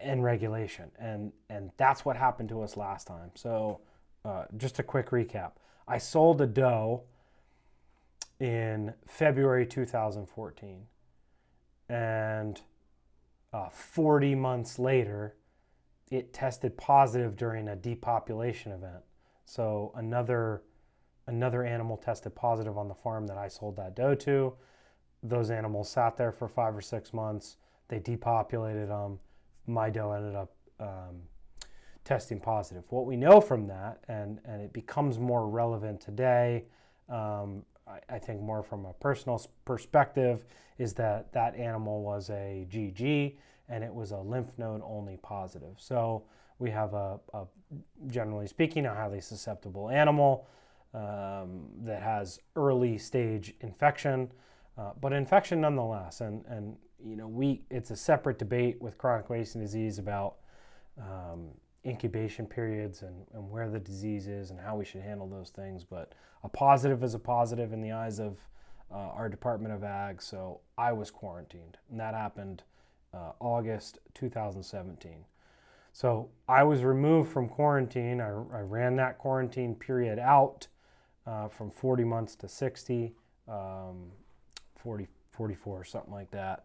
and 0.00 0.22
regulation. 0.22 0.90
And, 0.98 1.32
and 1.48 1.70
that's 1.76 2.04
what 2.04 2.16
happened 2.16 2.48
to 2.50 2.62
us 2.62 2.76
last 2.76 3.06
time. 3.06 3.30
So, 3.34 3.80
uh, 4.24 4.44
just 4.56 4.78
a 4.78 4.84
quick 4.84 5.10
recap 5.10 5.52
I 5.88 5.98
sold 5.98 6.40
a 6.40 6.46
doe 6.46 7.02
in 8.38 8.94
February 9.06 9.66
2014. 9.66 10.82
And 11.88 12.60
uh, 13.52 13.68
40 13.70 14.34
months 14.34 14.78
later, 14.78 15.34
it 16.10 16.32
tested 16.32 16.76
positive 16.76 17.36
during 17.36 17.68
a 17.68 17.76
depopulation 17.76 18.72
event. 18.72 19.02
So 19.44 19.92
another 19.96 20.62
another 21.28 21.64
animal 21.64 21.96
tested 21.96 22.34
positive 22.34 22.76
on 22.76 22.88
the 22.88 22.94
farm 22.94 23.26
that 23.28 23.38
I 23.38 23.48
sold 23.48 23.76
that 23.76 23.94
doe 23.94 24.14
to. 24.16 24.54
those 25.22 25.50
animals 25.50 25.88
sat 25.88 26.16
there 26.16 26.32
for 26.32 26.48
five 26.48 26.76
or 26.76 26.80
six 26.80 27.12
months. 27.12 27.56
They 27.88 28.00
depopulated 28.00 28.88
them. 28.88 29.20
My 29.66 29.90
doe 29.90 30.12
ended 30.12 30.34
up 30.34 30.52
um, 30.80 31.22
testing 32.04 32.40
positive. 32.40 32.84
What 32.88 33.06
we 33.06 33.16
know 33.16 33.40
from 33.40 33.66
that, 33.68 34.00
and, 34.08 34.40
and 34.44 34.60
it 34.60 34.72
becomes 34.72 35.18
more 35.18 35.48
relevant 35.48 36.00
today, 36.00 36.64
um, 37.08 37.64
I, 37.86 38.00
I, 38.08 38.18
think 38.18 38.40
more 38.40 38.62
from 38.62 38.86
a 38.86 38.92
personal 38.94 39.44
perspective, 39.64 40.44
is 40.78 40.94
that 40.94 41.32
that 41.32 41.56
animal 41.56 42.02
was 42.02 42.30
a 42.30 42.66
GG 42.70 43.36
and 43.68 43.84
it 43.84 43.92
was 43.92 44.12
a 44.12 44.18
lymph 44.18 44.50
node 44.58 44.82
only 44.84 45.18
positive. 45.22 45.74
So 45.78 46.24
we 46.58 46.70
have 46.70 46.94
a, 46.94 47.18
a 47.34 47.44
generally 48.06 48.46
speaking, 48.46 48.86
a 48.86 48.94
highly 48.94 49.20
susceptible 49.20 49.88
animal 49.90 50.46
um, 50.94 51.68
that 51.82 52.02
has 52.02 52.38
early 52.56 52.98
stage 52.98 53.54
infection, 53.60 54.30
uh, 54.78 54.90
but 55.00 55.12
infection 55.12 55.60
nonetheless. 55.60 56.20
And, 56.20 56.44
and 56.46 56.76
you 57.04 57.16
know, 57.16 57.28
we 57.28 57.62
it's 57.70 57.90
a 57.90 57.96
separate 57.96 58.38
debate 58.38 58.80
with 58.80 58.98
chronic 58.98 59.30
wasting 59.30 59.60
disease 59.60 59.98
about 59.98 60.36
um, 61.00 61.48
incubation 61.84 62.46
periods 62.46 63.02
and, 63.02 63.26
and 63.34 63.50
where 63.50 63.68
the 63.68 63.80
disease 63.80 64.28
is 64.28 64.50
and 64.50 64.60
how 64.60 64.76
we 64.76 64.84
should 64.84 65.02
handle 65.02 65.28
those 65.28 65.50
things. 65.50 65.84
But 65.84 66.14
a 66.44 66.48
positive 66.48 67.02
is 67.02 67.14
a 67.14 67.18
positive 67.18 67.72
in 67.72 67.80
the 67.80 67.92
eyes 67.92 68.18
of 68.18 68.38
uh, 68.90 68.96
our 68.96 69.28
Department 69.28 69.74
of 69.74 69.82
Ag. 69.82 70.22
So 70.22 70.60
I 70.76 70.92
was 70.92 71.10
quarantined, 71.10 71.78
and 71.90 71.98
that 71.98 72.14
happened 72.14 72.62
uh, 73.14 73.32
August 73.40 73.98
2017. 74.14 75.24
So 75.92 76.30
I 76.48 76.62
was 76.62 76.82
removed 76.84 77.30
from 77.30 77.48
quarantine. 77.48 78.20
I, 78.20 78.28
I 78.28 78.60
ran 78.60 78.96
that 78.96 79.18
quarantine 79.18 79.74
period 79.74 80.18
out 80.18 80.66
uh, 81.26 81.48
from 81.48 81.70
40 81.70 82.04
months 82.04 82.34
to 82.36 82.48
60, 82.48 83.14
um, 83.48 84.10
40, 84.76 85.06
44, 85.32 85.84
something 85.84 86.12
like 86.12 86.30
that. 86.30 86.64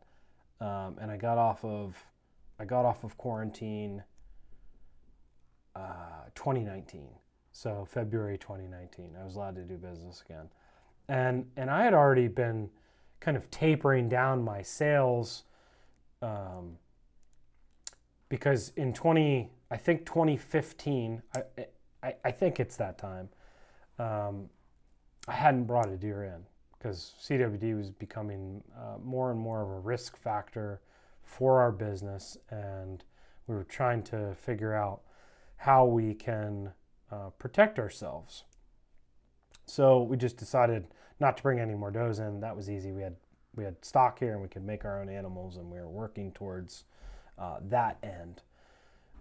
Um, 0.60 0.98
and 1.00 1.12
I 1.12 1.18
got 1.18 1.38
off 1.38 1.64
of 1.64 1.96
I 2.60 2.66
got 2.66 2.86
off 2.86 3.04
of 3.04 3.18
quarantine 3.18 4.04
uh, 5.76 6.26
2019. 6.34 7.10
So 7.52 7.88
February 7.90 8.38
2019, 8.38 9.16
I 9.20 9.24
was 9.24 9.36
allowed 9.36 9.56
to 9.56 9.64
do 9.64 9.78
business 9.78 10.24
again, 10.28 10.50
and 11.08 11.46
and 11.56 11.70
I 11.70 11.84
had 11.84 11.94
already 11.94 12.28
been 12.28 12.70
kind 13.20 13.38
of 13.38 13.50
tapering 13.50 14.10
down 14.10 14.44
my 14.44 14.62
sales 14.62 15.44
um, 16.22 16.78
because 18.30 18.72
in 18.76 18.94
20 18.94 19.50
I 19.72 19.78
think 19.78 20.06
2015 20.06 21.22
I, 21.36 21.42
I, 22.04 22.16
I 22.24 22.32
think 22.32 22.60
it's 22.60 22.76
that 22.78 22.98
time 22.98 23.30
um, 23.98 24.50
I 25.28 25.34
hadn't 25.34 25.66
brought 25.66 25.90
a 25.90 25.98
deer 25.98 26.24
in 26.24 26.46
because 26.78 27.14
CWD 27.22 27.76
was 27.76 27.90
becoming 27.90 28.64
uh, 28.78 28.98
more 29.04 29.32
and 29.32 29.40
more 29.40 29.62
of 29.62 29.70
a 29.70 29.80
risk 29.80 30.18
factor 30.18 30.82
for 31.24 31.60
our 31.60 31.72
business 31.72 32.38
and 32.50 33.04
we 33.48 33.56
were 33.56 33.64
trying 33.64 34.04
to 34.04 34.36
figure 34.36 34.74
out 34.74 35.02
how 35.58 35.86
we 35.86 36.14
can 36.14 36.72
uh, 37.12 37.30
protect 37.40 37.80
ourselves. 37.80 38.44
So 39.66 40.04
we 40.04 40.18
just 40.18 40.38
decided 40.38 40.88
not 41.20 41.38
to 41.38 41.44
bring 41.44 41.60
any 41.60 41.74
more 41.74 41.92
does 41.92 42.20
in. 42.20 42.40
That 42.42 42.56
was 42.56 42.70
easy. 42.70 42.92
We 42.92 43.02
had 43.02 43.16
we 43.56 43.64
had 43.64 43.84
stock 43.84 44.20
here 44.20 44.34
and 44.34 44.42
we 44.42 44.48
could 44.48 44.64
make 44.64 44.86
our 44.86 45.02
own 45.02 45.10
animals, 45.10 45.58
and 45.58 45.70
we 45.72 45.80
were 45.80 45.90
working 45.90 46.32
towards 46.32 46.84
uh, 47.40 47.58
that 47.64 47.98
end. 48.04 48.44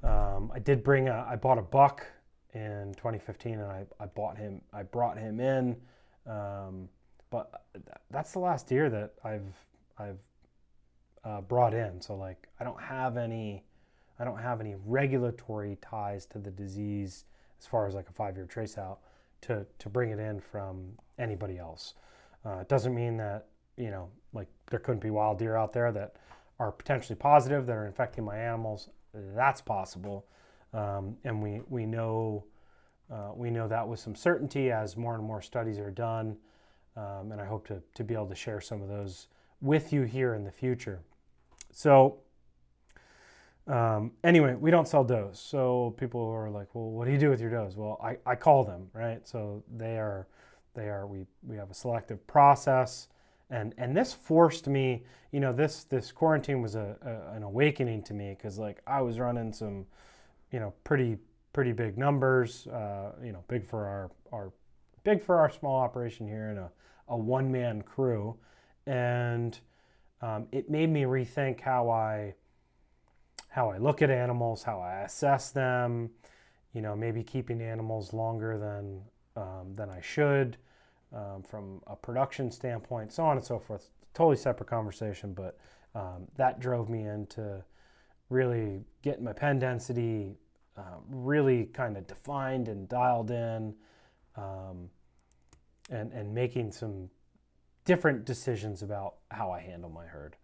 Um, 0.05 0.53
I 0.55 0.59
did 0.59 0.85
bring 0.85 1.09
a. 1.09 1.27
I 1.29 1.37
bought 1.37 1.59
a 1.59 1.63
buck 1.63 2.07
in 2.53 2.93
2015, 2.97 3.55
and 3.55 3.63
I, 3.63 3.87
I 3.99 4.07
bought 4.07 4.37
him. 4.37 4.61
I 4.73 4.83
brought 4.83 5.19
him 5.19 5.41
in, 5.41 5.77
um, 6.27 6.89
but 7.37 7.65
that's 8.11 8.33
the 8.33 8.39
last 8.39 8.67
deer 8.67 8.89
that 8.89 9.13
I've 9.23 9.53
I've 9.99 10.19
uh, 11.25 11.41
brought 11.43 11.75
in. 11.75 12.01
So 12.01 12.15
like 12.15 12.49
I 12.59 12.65
don't 12.65 12.81
have 12.81 13.17
any 13.17 13.65
I 14.19 14.25
don't 14.25 14.39
have 14.39 14.61
any 14.61 14.77
regulatory 14.85 15.77
ties 15.83 16.25
to 16.27 16.39
the 16.39 16.51
disease 16.51 17.25
as 17.61 17.67
far 17.67 17.87
as 17.87 17.95
like 17.95 18.09
a 18.09 18.13
five 18.13 18.37
year 18.37 18.47
trace 18.47 18.79
out 18.79 19.01
to, 19.43 19.67
to 19.79 19.89
bring 19.89 20.11
it 20.11 20.19
in 20.19 20.41
from 20.41 20.93
anybody 21.19 21.59
else. 21.59 21.95
Uh, 22.45 22.59
it 22.61 22.69
doesn't 22.69 22.95
mean 22.95 23.19
that, 23.19 23.49
you 23.77 23.91
know, 23.91 24.09
like 24.33 24.49
there 24.71 24.81
couldn't 24.81 25.03
be 25.03 25.11
wild 25.11 25.39
deer 25.39 25.57
out 25.57 25.73
there 25.73 25.93
that 25.93 26.17
are 26.59 26.73
potentially 26.73 27.17
positive 27.17 27.67
that 27.67 27.77
are 27.77 27.87
infecting 27.87 28.25
my 28.25 28.39
animals. 28.39 28.89
That's 29.13 29.61
possible. 29.61 30.27
Um, 30.73 31.17
and 31.25 31.43
we, 31.43 31.61
we 31.69 31.85
know 31.85 32.45
uh, 33.13 33.31
we 33.37 33.51
know 33.51 33.69
that 33.69 33.87
with 33.87 34.01
some 34.01 34.17
certainty 34.17 34.73
as 34.73 34.97
more 34.97 35.15
and 35.15 35.23
more 35.23 35.41
studies 35.41 35.79
are 35.79 35.93
done. 35.93 36.37
Um, 36.97 37.33
and 37.33 37.41
I 37.41 37.45
hope 37.45 37.67
to, 37.69 37.83
to 37.95 38.05
be 38.05 38.15
able 38.15 38.29
to 38.29 38.35
share 38.35 38.61
some 38.61 38.83
of 38.83 38.89
those 38.89 39.29
with 39.61 39.93
you 39.93 40.03
here 40.03 40.35
in 40.35 40.45
the 40.45 40.51
future. 40.51 41.01
So 41.73 42.19
um, 43.67 44.13
anyway, 44.23 44.55
we 44.55 44.71
don't 44.71 44.87
sell 44.87 45.05
does. 45.05 45.41
So 45.41 45.95
people 45.99 46.21
are 46.31 46.49
like, 46.51 46.75
well, 46.75 46.91
what 46.91 47.07
do 47.07 47.13
you 47.13 47.19
do 47.19 47.31
with 47.31 47.41
your 47.41 47.51
does? 47.51 47.77
Well, 47.77 47.99
I, 48.03 48.17
I 48.25 48.37
call 48.37 48.65
them, 48.65 48.89
right? 48.93 49.27
So 49.27 49.63
they 49.77 49.99
are, 49.99 50.27
they 50.75 50.89
are, 50.89 51.07
we, 51.07 51.27
we 51.47 51.57
have 51.57 51.71
a 51.71 51.75
selective 51.75 52.25
process. 52.27 53.09
And, 53.51 53.75
and 53.79 53.97
this 53.97 54.13
forced 54.13 54.67
me, 54.67 55.05
you 55.33 55.41
know, 55.41 55.53
this, 55.53 55.85
this 55.85 56.13
quarantine 56.13 56.63
was 56.63 56.75
a, 56.75 56.97
a 57.03 57.37
an 57.37 57.43
awakening 57.43 58.03
to 58.05 58.15
me 58.15 58.35
because 58.37 58.59
like 58.59 58.81
I 58.87 59.01
was 59.03 59.19
running 59.19 59.53
some, 59.53 59.87
you 60.53 60.61
know, 60.61 60.73
pretty, 60.85 61.17
pretty 61.53 61.73
big 61.73 61.99
numbers, 61.99 62.67
uh, 62.69 63.13
you 63.23 63.33
know, 63.33 63.45
big 63.49 63.67
for 63.67 63.87
our, 63.87 64.11
our, 64.33 64.53
big 65.07 65.23
for 65.23 65.39
our 65.39 65.49
small 65.49 65.77
operation 65.77 66.27
here 66.27 66.51
and 66.51 66.59
a, 66.59 66.71
a 67.09 67.17
one 67.17 67.51
man 67.51 67.81
crew. 67.81 68.37
And 68.89 69.57
um, 70.21 70.49
it 70.51 70.69
made 70.69 70.91
me 70.91 71.03
rethink 71.03 71.61
how 71.61 71.89
I, 71.89 72.35
how 73.49 73.71
I 73.71 73.79
look 73.79 74.03
at 74.03 74.11
animals, 74.11 74.65
how 74.65 74.81
I 74.81 75.03
assess 75.03 75.53
them, 75.53 76.11
you 76.75 76.83
know, 76.83 76.97
maybe 76.97 77.23
keeping 77.23 77.63
animals 77.63 78.13
longer 78.13 78.59
than, 78.59 79.01
um, 79.37 79.77
than 79.77 79.89
I 79.89 80.01
should 80.01 80.57
um, 81.15 81.45
from 81.49 81.81
a 81.87 81.95
production 81.95 82.51
standpoint, 82.51 83.13
so 83.13 83.25
on 83.25 83.37
and 83.37 83.47
so 83.47 83.61
forth. 83.61 83.91
Totally 84.13 84.37
separate 84.37 84.69
conversation, 84.69 85.35
but 85.35 85.57
um, 85.95 86.27
that 86.37 86.59
drove 86.59 86.89
me 86.89 87.07
into 87.07 87.63
really 88.29 88.83
getting 89.03 89.23
my 89.23 89.33
pen 89.33 89.61
density 89.61 90.37
uh, 90.77 90.99
really 91.09 91.67
kind 91.67 91.97
of 91.97 92.09
defined 92.09 92.67
and 92.67 92.89
dialed 92.89 93.31
in 93.31 93.73
um, 94.37 94.91
and, 95.91 96.13
and 96.13 96.35
making 96.35 96.73
some 96.73 97.09
different 97.85 98.25
decisions 98.25 98.83
about 98.83 99.15
how 99.31 99.51
I 99.51 99.61
handle 99.61 99.91
my 99.91 100.07
herd. 100.07 100.37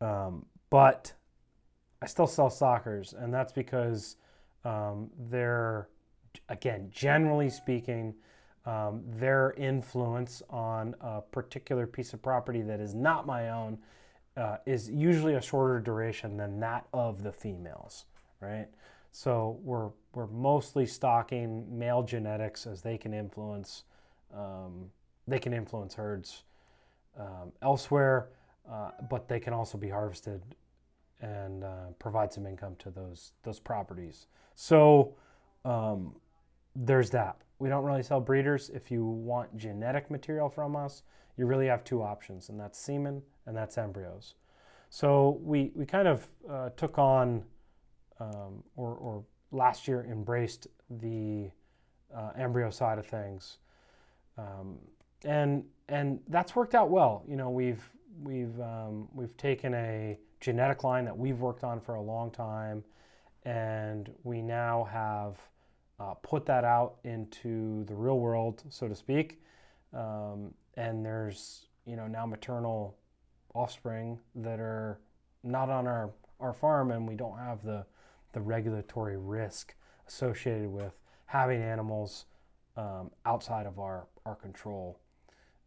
Um, 0.00 0.46
but 0.70 1.12
I 2.02 2.06
still 2.06 2.26
sell 2.26 2.50
stockers, 2.50 3.12
and 3.12 3.32
that's 3.32 3.52
because 3.52 4.16
um, 4.64 5.10
they're, 5.30 5.88
again, 6.48 6.88
generally 6.90 7.50
speaking, 7.50 8.14
um, 8.66 9.02
their 9.06 9.54
influence 9.56 10.42
on 10.50 10.94
a 11.00 11.22
particular 11.22 11.86
piece 11.86 12.12
of 12.12 12.22
property 12.22 12.60
that 12.62 12.80
is 12.80 12.94
not 12.94 13.26
my 13.26 13.50
own 13.50 13.78
uh, 14.36 14.58
is 14.66 14.90
usually 14.90 15.34
a 15.34 15.40
shorter 15.40 15.80
duration 15.80 16.36
than 16.36 16.60
that 16.60 16.86
of 16.92 17.22
the 17.22 17.32
females, 17.32 18.04
right? 18.40 18.68
So 19.10 19.58
we're 19.62 19.90
we're 20.14 20.26
mostly 20.26 20.86
stocking 20.86 21.78
male 21.78 22.02
genetics 22.02 22.66
as 22.66 22.82
they 22.82 22.98
can 22.98 23.14
influence 23.14 23.84
um, 24.34 24.90
they 25.26 25.38
can 25.38 25.52
influence 25.52 25.94
herds 25.94 26.44
um, 27.18 27.52
elsewhere, 27.62 28.28
uh, 28.70 28.90
but 29.10 29.28
they 29.28 29.40
can 29.40 29.52
also 29.52 29.78
be 29.78 29.88
harvested 29.88 30.42
and 31.20 31.64
uh, 31.64 31.86
provide 31.98 32.32
some 32.32 32.46
income 32.46 32.76
to 32.78 32.90
those 32.90 33.32
those 33.42 33.58
properties. 33.58 34.26
So 34.54 35.14
um, 35.64 36.14
there's 36.76 37.10
that. 37.10 37.36
We 37.58 37.68
don't 37.68 37.84
really 37.84 38.02
sell 38.02 38.20
breeders. 38.20 38.70
If 38.70 38.90
you 38.90 39.04
want 39.04 39.56
genetic 39.56 40.10
material 40.10 40.48
from 40.48 40.76
us, 40.76 41.02
you 41.36 41.46
really 41.46 41.66
have 41.66 41.82
two 41.82 42.02
options, 42.02 42.48
and 42.50 42.60
that's 42.60 42.78
semen 42.78 43.22
and 43.46 43.56
that's 43.56 43.78
embryos. 43.78 44.34
So 44.90 45.38
we 45.42 45.72
we 45.74 45.84
kind 45.86 46.08
of 46.08 46.26
uh, 46.48 46.70
took 46.76 46.98
on, 46.98 47.44
um, 48.20 48.62
or, 48.76 48.94
or 48.94 49.24
last 49.50 49.88
year 49.88 50.06
embraced 50.10 50.68
the 50.88 51.50
uh, 52.14 52.30
embryo 52.36 52.70
side 52.70 52.98
of 52.98 53.06
things, 53.06 53.58
um, 54.38 54.78
and 55.24 55.64
and 55.88 56.20
that's 56.28 56.54
worked 56.54 56.74
out 56.74 56.90
well. 56.90 57.24
You 57.28 57.36
know, 57.36 57.50
we've 57.50 57.82
we've 58.22 58.58
um, 58.60 59.08
we've 59.12 59.36
taken 59.36 59.74
a 59.74 60.18
genetic 60.40 60.84
line 60.84 61.04
that 61.04 61.16
we've 61.16 61.38
worked 61.38 61.64
on 61.64 61.80
for 61.80 61.96
a 61.96 62.02
long 62.02 62.30
time, 62.30 62.84
and 63.44 64.10
we 64.22 64.40
now 64.40 64.88
have 64.90 65.36
uh, 66.00 66.14
put 66.22 66.46
that 66.46 66.64
out 66.64 66.96
into 67.04 67.84
the 67.84 67.94
real 67.94 68.18
world, 68.18 68.62
so 68.70 68.88
to 68.88 68.94
speak. 68.94 69.42
Um, 69.92 70.54
and 70.76 71.04
there's 71.04 71.66
you 71.86 71.96
know 71.96 72.06
now 72.06 72.24
maternal 72.26 72.96
offspring 73.54 74.18
that 74.36 74.60
are 74.60 75.00
not 75.42 75.70
on 75.70 75.86
our, 75.86 76.10
our 76.40 76.52
farm, 76.52 76.90
and 76.90 77.08
we 77.08 77.14
don't 77.14 77.38
have 77.38 77.62
the 77.62 77.84
the 78.32 78.40
regulatory 78.40 79.16
risk 79.16 79.74
associated 80.06 80.68
with 80.68 80.92
having 81.26 81.62
animals 81.62 82.26
um, 82.76 83.10
outside 83.26 83.66
of 83.66 83.78
our, 83.78 84.06
our 84.28 84.36
control. 84.36 84.98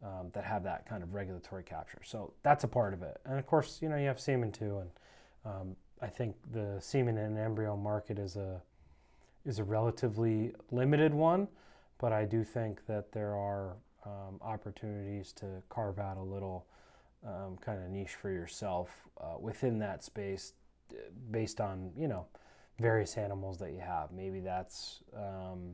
um, 0.04 0.30
that 0.34 0.44
have 0.44 0.64
that 0.64 0.86
kind 0.88 1.04
of 1.04 1.14
regulatory 1.14 1.64
capture. 1.64 2.02
So 2.04 2.34
that's 2.44 2.64
a 2.64 2.68
part 2.68 2.94
of 2.94 3.04
it. 3.04 3.20
And 3.26 3.38
of 3.38 3.46
course, 3.46 3.80
you 3.82 3.90
know, 3.90 3.98
you 3.98 4.08
have 4.08 4.20
semen 4.20 4.52
too. 4.52 4.80
And 4.80 4.90
um, 5.46 5.76
I 6.02 6.08
think 6.08 6.36
the 6.52 6.78
semen 6.80 7.18
and 7.18 7.38
embryo 7.38 7.76
market 7.78 8.18
is 8.20 8.36
a 8.36 8.62
is 9.46 9.58
a 9.60 9.64
relatively 9.64 10.54
limited 10.72 11.14
one, 11.14 11.48
but 12.00 12.12
I 12.14 12.26
do 12.26 12.44
think 12.44 12.86
that 12.86 13.12
there 13.12 13.36
are 13.36 13.76
um, 14.06 14.40
opportunities 14.42 15.34
to 15.34 15.46
carve 15.70 15.98
out 16.00 16.18
a 16.18 16.22
little 16.22 16.68
um, 17.26 17.58
kind 17.60 17.84
of 17.84 17.90
niche 17.90 18.16
for 18.22 18.30
yourself 18.32 18.90
uh, 19.20 19.38
within 19.40 19.80
that 19.80 20.04
space, 20.04 20.54
based 21.32 21.60
on 21.62 21.92
you 21.98 22.08
know 22.08 22.26
various 22.80 23.18
animals 23.18 23.58
that 23.60 23.72
you 23.72 23.80
have. 23.80 24.12
Maybe 24.12 24.40
that's 24.40 25.02
um, 25.16 25.74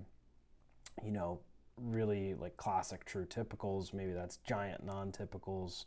you 1.03 1.11
know 1.11 1.39
really 1.81 2.35
like 2.35 2.57
classic 2.57 3.05
true 3.05 3.25
typicals. 3.25 3.93
Maybe 3.93 4.11
that's 4.11 4.37
giant 4.37 4.85
non-typicals. 4.85 5.85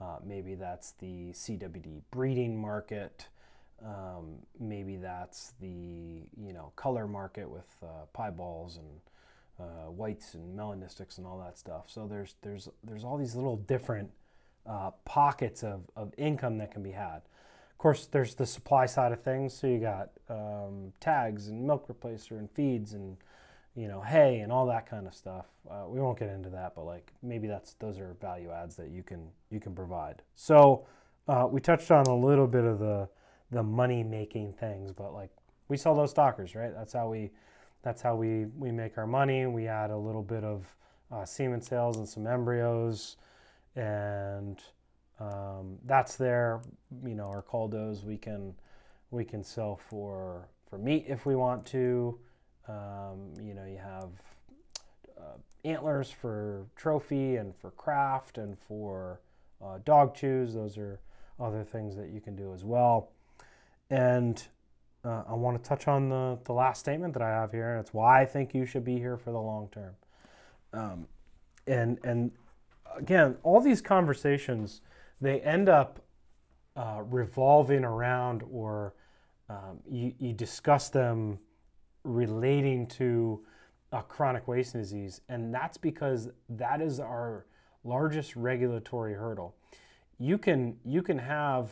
Uh, 0.00 0.18
maybe 0.24 0.54
that's 0.54 0.92
the 0.92 1.32
CWD 1.32 2.02
breeding 2.10 2.60
market. 2.60 3.28
Um, 3.84 4.36
maybe 4.58 4.96
that's 4.96 5.52
the 5.60 6.26
you 6.36 6.52
know 6.52 6.72
color 6.76 7.06
market 7.06 7.48
with 7.48 7.68
uh, 7.82 8.06
piebalds 8.16 8.78
and 8.78 9.00
uh, 9.60 9.90
whites 9.90 10.34
and 10.34 10.58
melanistics 10.58 11.18
and 11.18 11.26
all 11.26 11.38
that 11.38 11.58
stuff. 11.58 11.84
So 11.86 12.06
there's 12.06 12.36
there's 12.42 12.68
there's 12.84 13.04
all 13.04 13.16
these 13.16 13.34
little 13.34 13.56
different 13.56 14.10
uh, 14.66 14.90
pockets 15.04 15.62
of, 15.62 15.82
of 15.96 16.12
income 16.16 16.58
that 16.58 16.70
can 16.72 16.82
be 16.82 16.92
had. 16.92 17.22
Of 17.70 17.78
course, 17.78 18.06
there's 18.06 18.34
the 18.34 18.46
supply 18.46 18.86
side 18.86 19.12
of 19.12 19.22
things. 19.22 19.54
So 19.54 19.66
you 19.66 19.78
got 19.78 20.10
um, 20.28 20.92
tags 21.00 21.48
and 21.48 21.64
milk 21.66 21.88
replacer 21.88 22.32
and 22.32 22.50
feeds 22.50 22.92
and 22.92 23.16
you 23.74 23.88
know 23.88 24.00
hay 24.00 24.40
and 24.40 24.50
all 24.52 24.66
that 24.66 24.88
kind 24.88 25.06
of 25.06 25.14
stuff. 25.14 25.46
Uh, 25.70 25.84
we 25.88 26.00
won't 26.00 26.18
get 26.18 26.28
into 26.28 26.50
that, 26.50 26.74
but 26.74 26.84
like 26.84 27.12
maybe 27.22 27.46
that's 27.46 27.74
those 27.74 27.98
are 27.98 28.16
value 28.20 28.50
adds 28.50 28.76
that 28.76 28.90
you 28.90 29.02
can 29.02 29.28
you 29.50 29.60
can 29.60 29.74
provide. 29.74 30.22
So 30.34 30.86
uh, 31.28 31.46
we 31.50 31.60
touched 31.60 31.90
on 31.90 32.06
a 32.06 32.16
little 32.16 32.46
bit 32.46 32.64
of 32.64 32.78
the 32.78 33.08
the 33.50 33.62
money 33.62 34.02
making 34.02 34.52
things, 34.54 34.92
but 34.92 35.12
like 35.12 35.30
we 35.68 35.76
sell 35.76 35.94
those 35.94 36.10
stockers, 36.10 36.54
right? 36.54 36.72
That's 36.74 36.92
how 36.92 37.08
we 37.08 37.30
that's 37.82 38.02
how 38.02 38.16
we 38.16 38.46
we 38.56 38.72
make 38.72 38.98
our 38.98 39.06
money. 39.06 39.46
We 39.46 39.68
add 39.68 39.90
a 39.90 39.96
little 39.96 40.22
bit 40.22 40.44
of 40.44 40.66
uh, 41.12 41.24
semen 41.24 41.60
sales 41.60 41.96
and 41.96 42.08
some 42.08 42.26
embryos, 42.26 43.16
and 43.76 44.60
um, 45.20 45.78
that's 45.84 46.16
there. 46.16 46.60
You 47.04 47.14
know, 47.14 47.26
our 47.26 47.42
cull 47.42 47.68
does 47.68 48.04
we 48.04 48.16
can 48.16 48.54
we 49.10 49.24
can 49.24 49.42
sell 49.42 49.80
for 49.88 50.48
for 50.68 50.78
meat 50.78 51.06
if 51.08 51.26
we 51.26 51.36
want 51.36 51.64
to. 51.66 52.18
Um, 52.68 53.32
you 53.42 53.54
know, 53.54 53.64
you 53.64 53.78
have 53.78 54.10
uh, 55.18 55.38
antlers 55.64 56.10
for 56.10 56.66
trophy 56.76 57.36
and 57.36 57.54
for 57.56 57.70
craft 57.72 58.38
and 58.38 58.58
for 58.58 59.20
uh, 59.64 59.78
dog 59.84 60.14
chews. 60.14 60.54
Those 60.54 60.76
are 60.76 61.00
other 61.40 61.64
things 61.64 61.96
that 61.96 62.10
you 62.10 62.20
can 62.20 62.36
do 62.36 62.52
as 62.52 62.64
well. 62.64 63.10
And 63.90 64.42
uh, 65.04 65.22
I 65.28 65.34
want 65.34 65.62
to 65.62 65.68
touch 65.68 65.88
on 65.88 66.08
the, 66.08 66.38
the 66.44 66.52
last 66.52 66.80
statement 66.80 67.14
that 67.14 67.22
I 67.22 67.30
have 67.30 67.52
here, 67.52 67.72
and 67.72 67.80
it's 67.80 67.94
why 67.94 68.20
I 68.20 68.26
think 68.26 68.54
you 68.54 68.66
should 68.66 68.84
be 68.84 68.98
here 68.98 69.16
for 69.16 69.30
the 69.30 69.40
long 69.40 69.68
term. 69.72 69.94
Um, 70.72 71.06
and 71.66 71.98
and 72.04 72.32
again, 72.96 73.36
all 73.42 73.60
these 73.60 73.80
conversations 73.80 74.82
they 75.20 75.40
end 75.40 75.68
up 75.68 76.00
uh, 76.76 77.02
revolving 77.04 77.84
around, 77.84 78.42
or 78.50 78.94
um, 79.48 79.80
you, 79.88 80.12
you 80.18 80.32
discuss 80.32 80.88
them 80.90 81.38
relating 82.08 82.86
to 82.86 83.44
a 83.92 84.02
chronic 84.02 84.46
wasting 84.48 84.80
disease, 84.80 85.20
and 85.28 85.54
that's 85.54 85.78
because 85.78 86.28
that 86.48 86.80
is 86.80 87.00
our 87.00 87.46
largest 87.84 88.36
regulatory 88.36 89.14
hurdle. 89.14 89.54
You 90.18 90.38
can 90.38 90.76
you 90.84 91.02
can 91.02 91.18
have 91.18 91.70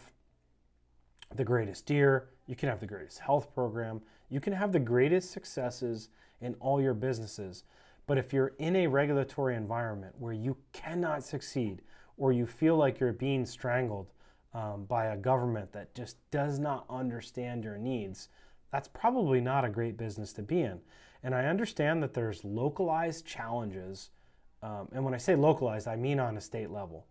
the 1.35 1.45
greatest 1.45 1.87
deer, 1.87 2.29
you 2.47 2.55
can 2.55 2.69
have 2.69 2.81
the 2.81 2.87
greatest 2.87 3.19
health 3.19 3.53
program, 3.55 4.01
you 4.29 4.41
can 4.41 4.53
have 4.53 4.73
the 4.73 4.81
greatest 4.81 5.31
successes 5.31 6.09
in 6.41 6.55
all 6.61 6.81
your 6.81 6.95
businesses. 6.95 7.65
But 8.07 8.19
if 8.19 8.33
you're 8.33 8.53
in 8.59 8.77
a 8.77 8.87
regulatory 8.87 9.57
environment 9.57 10.15
where 10.19 10.33
you 10.33 10.57
cannot 10.73 11.25
succeed 11.25 11.83
or 12.17 12.33
you 12.33 12.47
feel 12.47 12.77
like 12.77 13.01
you're 13.01 13.13
being 13.13 13.45
strangled 13.45 14.13
um, 14.55 14.85
by 14.85 15.07
a 15.07 15.17
government 15.17 15.73
that 15.73 15.95
just 15.95 16.17
does 16.31 16.59
not 16.59 16.87
understand 16.89 17.65
your 17.65 17.77
needs, 17.77 18.29
that's 18.73 18.89
probably 18.89 19.41
not 19.41 19.65
a 19.65 19.69
great 19.69 19.97
business 19.97 20.33
to 20.35 20.43
be 20.43 20.61
in. 20.61 20.81
And 21.23 21.35
I 21.35 21.47
understand 21.47 22.03
that 22.03 22.15
there's 22.15 22.45
localized 22.45 23.27
challenges. 23.27 24.11
Um, 24.63 24.89
and 24.93 25.05
when 25.05 25.15
I 25.15 25.19
say 25.19 25.35
localized, 25.35 25.89
I 25.89 25.97
mean 25.97 26.21
on 26.21 26.37
a 26.37 26.41
state 26.41 26.71
level. 26.71 27.07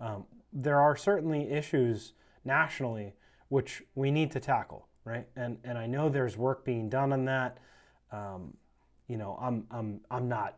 Um, 0.00 0.24
there 0.52 0.80
are 0.80 0.96
certainly 0.96 1.50
issues 1.50 2.12
nationally 2.44 3.14
which 3.50 3.82
we 3.96 4.10
need 4.10 4.30
to 4.30 4.40
tackle, 4.40 4.88
right? 5.04 5.26
And 5.36 5.58
and 5.64 5.76
I 5.76 5.86
know 5.86 6.08
there's 6.08 6.36
work 6.36 6.64
being 6.64 6.88
done 6.88 7.12
on 7.12 7.24
that. 7.26 7.58
Um, 8.10 8.54
you 9.08 9.16
know, 9.16 9.36
I'm 9.40 9.66
I'm 9.70 10.00
I'm 10.10 10.28
not 10.28 10.56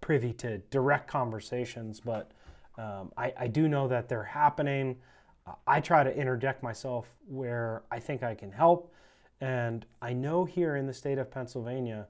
privy 0.00 0.32
to 0.34 0.58
direct 0.70 1.08
conversations, 1.08 2.00
but 2.00 2.30
um, 2.76 3.12
I, 3.16 3.32
I 3.38 3.46
do 3.48 3.66
know 3.66 3.88
that 3.88 4.08
they're 4.08 4.22
happening. 4.22 4.96
Uh, 5.46 5.52
I 5.66 5.80
try 5.80 6.04
to 6.04 6.14
interject 6.14 6.62
myself 6.62 7.08
where 7.26 7.82
I 7.90 7.98
think 7.98 8.22
I 8.22 8.34
can 8.34 8.52
help, 8.52 8.92
and 9.40 9.86
I 10.02 10.12
know 10.12 10.44
here 10.44 10.76
in 10.76 10.86
the 10.86 10.94
state 10.94 11.18
of 11.18 11.30
Pennsylvania, 11.30 12.06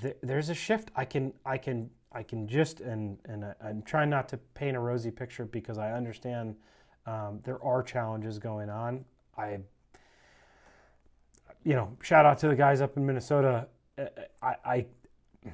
th- 0.00 0.16
there's 0.22 0.48
a 0.48 0.54
shift. 0.54 0.90
I 0.96 1.04
can 1.04 1.32
I 1.44 1.58
can 1.58 1.90
I 2.12 2.22
can 2.22 2.48
just 2.48 2.80
and 2.80 3.18
and 3.24 3.44
I'm 3.62 3.82
trying 3.82 4.10
not 4.10 4.28
to 4.30 4.36
paint 4.54 4.76
a 4.76 4.80
rosy 4.80 5.10
picture 5.10 5.44
because 5.44 5.78
I 5.78 5.92
understand 5.92 6.56
um, 7.06 7.40
there 7.42 7.62
are 7.64 7.82
challenges 7.82 8.38
going 8.38 8.68
on. 8.68 9.04
I, 9.36 9.60
you 11.64 11.74
know, 11.74 11.96
shout 12.02 12.26
out 12.26 12.38
to 12.38 12.48
the 12.48 12.54
guys 12.54 12.80
up 12.80 12.96
in 12.96 13.06
Minnesota. 13.06 13.66
Uh, 13.96 14.06
I, 14.42 14.54
I 14.64 14.86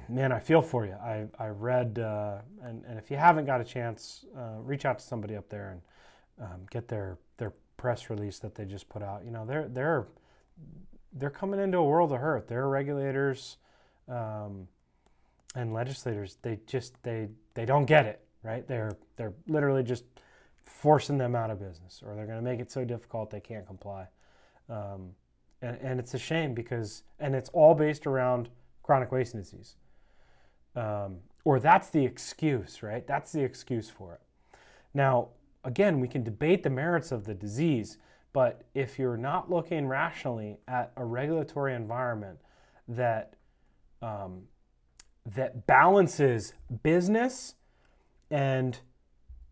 man, 0.09 0.31
I 0.31 0.39
feel 0.39 0.61
for 0.61 0.85
you. 0.85 0.93
I, 0.93 1.25
I 1.39 1.47
read, 1.47 1.99
uh, 1.99 2.39
and, 2.61 2.83
and 2.85 2.97
if 2.97 3.09
you 3.09 3.17
haven't 3.17 3.45
got 3.45 3.61
a 3.61 3.63
chance, 3.63 4.25
uh, 4.37 4.59
reach 4.59 4.85
out 4.85 4.99
to 4.99 5.05
somebody 5.05 5.35
up 5.35 5.49
there 5.49 5.71
and 5.71 6.49
um, 6.49 6.61
get 6.69 6.87
their, 6.87 7.17
their 7.37 7.53
press 7.77 8.09
release 8.09 8.39
that 8.39 8.55
they 8.55 8.65
just 8.65 8.89
put 8.89 9.01
out. 9.01 9.23
You 9.23 9.31
know, 9.31 9.45
they're, 9.45 9.67
they're, 9.69 10.07
they're 11.13 11.29
coming 11.29 11.59
into 11.59 11.77
a 11.77 11.83
world 11.83 12.11
of 12.11 12.19
hurt. 12.19 12.47
They're 12.47 12.67
regulators 12.67 13.57
um, 14.09 14.67
and 15.55 15.73
legislators. 15.73 16.37
They 16.41 16.59
just, 16.67 17.01
they, 17.03 17.29
they 17.53 17.65
don't 17.65 17.85
get 17.85 18.05
it, 18.05 18.21
right? 18.43 18.67
They're, 18.67 18.97
they're 19.15 19.33
literally 19.47 19.83
just 19.83 20.03
forcing 20.63 21.17
them 21.17 21.35
out 21.35 21.51
of 21.51 21.59
business 21.59 22.01
or 22.05 22.15
they're 22.15 22.25
going 22.25 22.37
to 22.37 22.43
make 22.43 22.59
it 22.59 22.71
so 22.71 22.83
difficult 22.83 23.29
they 23.29 23.39
can't 23.39 23.65
comply. 23.65 24.07
Um, 24.69 25.11
and, 25.61 25.77
and, 25.81 25.99
it's 25.99 26.13
a 26.13 26.19
shame 26.19 26.53
because, 26.53 27.03
and 27.19 27.33
it's 27.33 27.49
all 27.49 27.75
based 27.75 28.07
around 28.07 28.49
chronic 28.83 29.11
wasting 29.11 29.41
disease. 29.41 29.75
Um, 30.75 31.17
or 31.43 31.59
that's 31.59 31.89
the 31.89 32.03
excuse, 32.03 32.83
right? 32.83 33.05
That's 33.05 33.31
the 33.31 33.43
excuse 33.43 33.89
for 33.89 34.13
it. 34.13 34.21
Now, 34.93 35.29
again, 35.63 35.99
we 35.99 36.07
can 36.07 36.23
debate 36.23 36.63
the 36.63 36.69
merits 36.69 37.11
of 37.11 37.25
the 37.25 37.33
disease, 37.33 37.97
but 38.35 38.65
if 38.73 38.99
you're 38.99 39.15
not 39.15 39.49
looking 39.49 39.87
rationally 39.87 40.57
at 40.67 40.91
a 40.97 41.05
regulatory 41.05 41.73
environment 41.73 42.37
that 42.85 43.35
um, 44.01 44.41
that 45.25 45.65
balances 45.65 46.53
business 46.83 47.55
and 48.29 48.77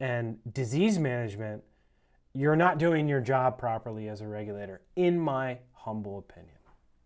and 0.02 0.38
disease 0.54 1.00
management, 1.00 1.64
you're 2.34 2.58
not 2.58 2.78
doing 2.78 3.08
your 3.08 3.22
job 3.22 3.58
properly 3.58 4.10
as 4.10 4.20
a 4.20 4.28
regulator, 4.28 4.82
in 4.98 5.18
my 5.18 5.60
humble 5.72 6.18
opinion. 6.18 6.58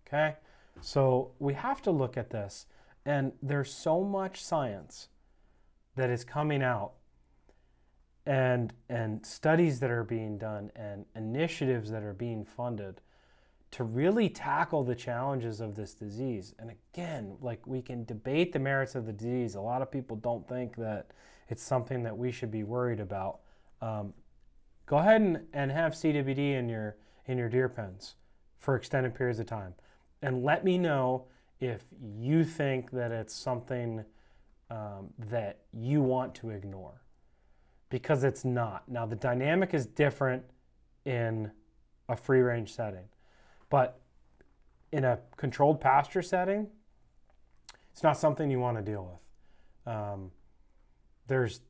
Okay? 0.08 0.36
So 0.82 1.30
we 1.38 1.54
have 1.54 1.84
to 1.84 1.92
look 1.92 2.18
at 2.18 2.32
this, 2.32 2.66
and 3.06 3.34
there's 3.44 3.72
so 3.72 4.04
much 4.04 4.44
science 4.44 5.10
that 5.96 6.10
is 6.10 6.24
coming 6.24 6.64
out 6.64 6.94
and 8.28 8.74
and 8.90 9.26
studies 9.26 9.80
that 9.80 9.90
are 9.90 10.04
being 10.04 10.38
done 10.38 10.70
and 10.76 11.06
initiatives 11.16 11.90
that 11.90 12.04
are 12.04 12.14
being 12.14 12.44
funded 12.44 13.00
to 13.72 13.84
really 13.84 14.30
tackle 14.30 14.84
the 14.84 14.96
challenges 14.96 15.60
of 15.62 15.76
this 15.76 15.94
disease. 15.94 16.54
And 16.60 16.72
again, 16.72 17.38
like 17.42 17.66
we 17.66 17.82
can 17.82 18.04
debate 18.06 18.52
the 18.52 18.60
merits 18.60 18.96
of 18.96 19.06
the 19.06 19.14
disease. 19.14 19.56
A 19.56 19.62
lot 19.62 19.82
of 19.82 19.90
people 19.90 20.18
don't 20.18 20.48
think 20.48 20.76
that 20.76 21.12
it's 21.50 21.64
something 21.64 22.04
that 22.04 22.18
we 22.18 22.32
should 22.32 22.52
be 22.52 22.64
worried 22.64 23.00
about. 23.00 23.40
Um, 23.82 24.14
go 24.86 24.98
ahead 24.98 25.22
and, 25.22 25.48
and 25.54 25.72
have 25.72 25.94
CWD 25.94 26.38
in 26.38 26.68
your 26.68 26.98
in 27.26 27.38
your 27.38 27.50
deer 27.50 27.70
pens 27.70 28.16
for 28.60 28.76
extended 28.76 29.16
periods 29.16 29.40
of 29.40 29.46
time, 29.46 29.74
and 30.22 30.44
let 30.44 30.66
me 30.66 30.78
know 30.78 31.26
if 31.62 31.86
you 32.02 32.44
think 32.44 32.92
that 32.92 33.12
it's 33.12 33.34
something 33.34 34.04
um, 34.70 35.14
that 35.18 35.60
you 35.72 36.02
want 36.02 36.36
to 36.36 36.50
ignore, 36.50 37.02
because 37.90 38.24
it's 38.24 38.44
not. 38.44 38.88
Now 38.88 39.06
the 39.06 39.16
dynamic 39.16 39.74
is 39.74 39.86
different 39.86 40.44
in 41.06 41.52
a 42.10 42.16
free 42.16 42.42
range 42.42 42.74
setting, 42.74 43.06
but 43.70 44.00
in 44.92 45.04
a 45.04 45.20
controlled 45.36 45.82
pasture 45.82 46.22
setting, 46.22 46.68
it's 47.92 48.04
not 48.04 48.18
something 48.18 48.50
you 48.50 48.60
want 48.60 48.78
to 48.78 48.84
deal 48.84 49.20
with. 49.86 49.94
Um, 49.94 50.32
there's 51.28 51.62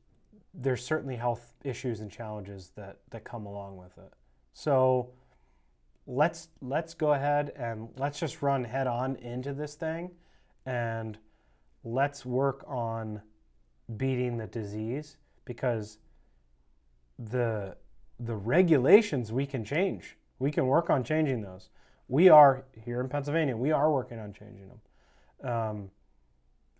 there's 0.54 0.84
certainly 0.84 1.16
health 1.16 1.52
issues 1.62 2.00
and 2.00 2.10
challenges 2.10 2.72
that 2.76 2.98
that 3.10 3.24
come 3.24 3.46
along 3.46 3.76
with 3.76 3.96
it. 3.98 4.12
So 4.52 5.10
let's 6.06 6.48
let's 6.60 6.94
go 6.94 7.12
ahead 7.12 7.52
and 7.56 7.88
let's 7.96 8.18
just 8.18 8.42
run 8.42 8.64
head 8.64 8.86
on 8.86 9.16
into 9.16 9.52
this 9.52 9.74
thing 9.74 10.10
and 10.66 11.18
let's 11.84 12.26
work 12.26 12.64
on 12.66 13.22
beating 13.96 14.36
the 14.36 14.46
disease 14.46 15.16
because 15.44 15.98
the 17.18 17.76
the 18.20 18.34
regulations 18.34 19.32
we 19.32 19.46
can 19.46 19.64
change. 19.64 20.16
We 20.38 20.50
can 20.50 20.66
work 20.66 20.90
on 20.90 21.04
changing 21.04 21.42
those. 21.42 21.68
We 22.08 22.28
are 22.28 22.64
here 22.84 23.00
in 23.00 23.08
Pennsylvania. 23.08 23.56
We 23.56 23.70
are 23.72 23.90
working 23.92 24.18
on 24.18 24.32
changing 24.32 24.68
them. 24.68 25.50
Um, 25.50 25.90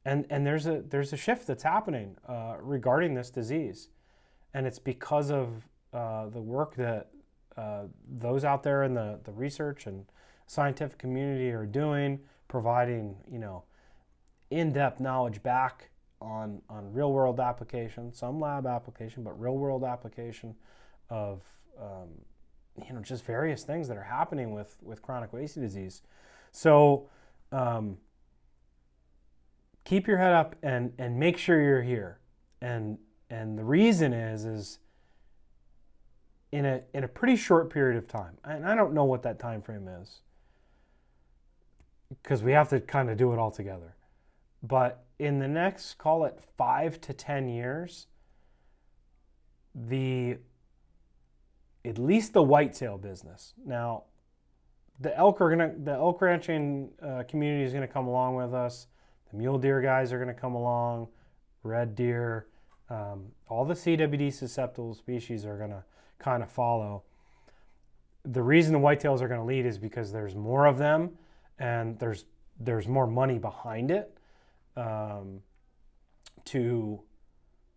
and 0.04 0.26
and 0.30 0.46
there's 0.46 0.66
a 0.66 0.82
there's 0.88 1.12
a 1.12 1.16
shift 1.16 1.46
that's 1.46 1.62
happening 1.62 2.16
uh, 2.26 2.56
regarding 2.60 3.14
this 3.14 3.30
disease, 3.30 3.88
and 4.54 4.66
it's 4.66 4.78
because 4.78 5.30
of 5.30 5.68
uh, 5.92 6.28
the 6.28 6.40
work 6.40 6.74
that 6.76 7.08
uh, 7.56 7.84
those 8.08 8.44
out 8.44 8.62
there 8.62 8.84
in 8.84 8.94
the 8.94 9.20
the 9.24 9.32
research 9.32 9.86
and 9.86 10.06
scientific 10.46 10.98
community 10.98 11.50
are 11.50 11.66
doing, 11.66 12.20
providing 12.48 13.16
you 13.30 13.38
know 13.38 13.64
in-depth 14.50 14.98
knowledge 14.98 15.42
back 15.42 15.90
on 16.20 16.62
on 16.68 16.92
real 16.92 17.12
world 17.12 17.40
application, 17.40 18.12
some 18.12 18.40
lab 18.40 18.66
application, 18.66 19.22
but 19.22 19.40
real 19.40 19.56
world 19.56 19.84
application 19.84 20.54
of 21.10 21.42
um, 21.80 22.08
you 22.86 22.92
know 22.94 23.00
just 23.00 23.24
various 23.24 23.62
things 23.62 23.88
that 23.88 23.96
are 23.96 24.02
happening 24.02 24.52
with 24.52 24.76
with 24.82 25.02
chronic 25.02 25.32
wasting 25.32 25.62
disease. 25.62 26.02
So. 26.52 27.08
Um, 27.50 27.96
keep 29.88 30.06
your 30.06 30.18
head 30.18 30.32
up 30.32 30.54
and 30.62 30.92
and 30.98 31.18
make 31.18 31.38
sure 31.38 31.60
you're 31.60 31.82
here. 31.82 32.18
And 32.60 32.98
and 33.30 33.58
the 33.58 33.64
reason 33.64 34.12
is 34.12 34.44
is 34.44 34.78
in 36.52 36.66
a 36.66 36.82
in 36.92 37.04
a 37.04 37.08
pretty 37.08 37.36
short 37.36 37.70
period 37.70 37.96
of 37.96 38.06
time. 38.06 38.36
And 38.44 38.66
I 38.66 38.74
don't 38.74 38.92
know 38.92 39.04
what 39.04 39.22
that 39.22 39.38
time 39.38 39.62
frame 39.62 39.88
is. 39.88 40.20
Because 42.22 42.42
we 42.42 42.52
have 42.52 42.68
to 42.70 42.80
kind 42.80 43.10
of 43.10 43.16
do 43.16 43.32
it 43.32 43.38
all 43.38 43.50
together. 43.50 43.94
But 44.62 45.04
in 45.18 45.38
the 45.38 45.48
next 45.48 45.94
call 45.98 46.24
it 46.24 46.38
5 46.56 47.00
to 47.02 47.12
10 47.12 47.48
years 47.48 48.06
the 49.74 50.38
at 51.84 51.98
least 51.98 52.32
the 52.32 52.42
whitetail 52.42 52.98
business. 52.98 53.54
Now, 53.64 54.04
the 55.00 55.16
elk 55.16 55.40
are 55.40 55.48
gonna 55.48 55.72
the 55.84 55.92
elk 55.92 56.20
ranching 56.20 56.90
uh, 57.02 57.22
community 57.28 57.64
is 57.64 57.72
gonna 57.72 57.86
come 57.86 58.06
along 58.06 58.34
with 58.34 58.52
us. 58.52 58.88
The 59.30 59.36
mule 59.36 59.58
deer 59.58 59.80
guys 59.80 60.12
are 60.12 60.18
to 60.34 60.40
come 60.40 60.54
along, 60.54 61.08
red 61.62 61.94
deer, 61.94 62.46
um, 62.90 63.26
all 63.48 63.64
the 63.64 63.74
CWD 63.74 64.32
susceptible 64.32 64.94
species 64.94 65.44
are 65.44 65.58
to 65.70 65.84
kind 66.18 66.42
of 66.42 66.50
follow. 66.50 67.02
The 68.24 68.42
reason 68.42 68.72
the 68.72 68.78
whitetails 68.78 69.20
are 69.20 69.28
to 69.40 69.46
lead 69.46 69.66
is 69.66 69.78
because 69.78 70.10
there's 70.10 70.34
more 70.34 70.66
of 70.66 70.78
them 70.78 71.10
and 71.58 71.98
there's 71.98 72.24
there's 72.60 72.88
more 72.88 73.06
money 73.06 73.38
behind 73.38 73.90
it. 73.90 74.17
Um, 74.78 75.42
to 76.44 77.00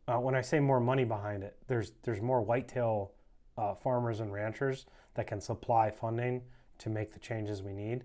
uh, 0.07 0.17
when 0.17 0.35
I 0.35 0.41
say 0.41 0.59
more 0.59 0.79
money 0.79 1.03
behind 1.03 1.43
it, 1.43 1.57
there's 1.67 1.93
there's 2.03 2.21
more 2.21 2.41
whitetail 2.41 3.11
uh, 3.57 3.75
farmers 3.75 4.19
and 4.19 4.31
ranchers 4.31 4.85
that 5.15 5.27
can 5.27 5.41
supply 5.41 5.89
funding 5.89 6.41
to 6.79 6.89
make 6.89 7.11
the 7.11 7.19
changes 7.19 7.61
we 7.63 7.73
need. 7.73 8.03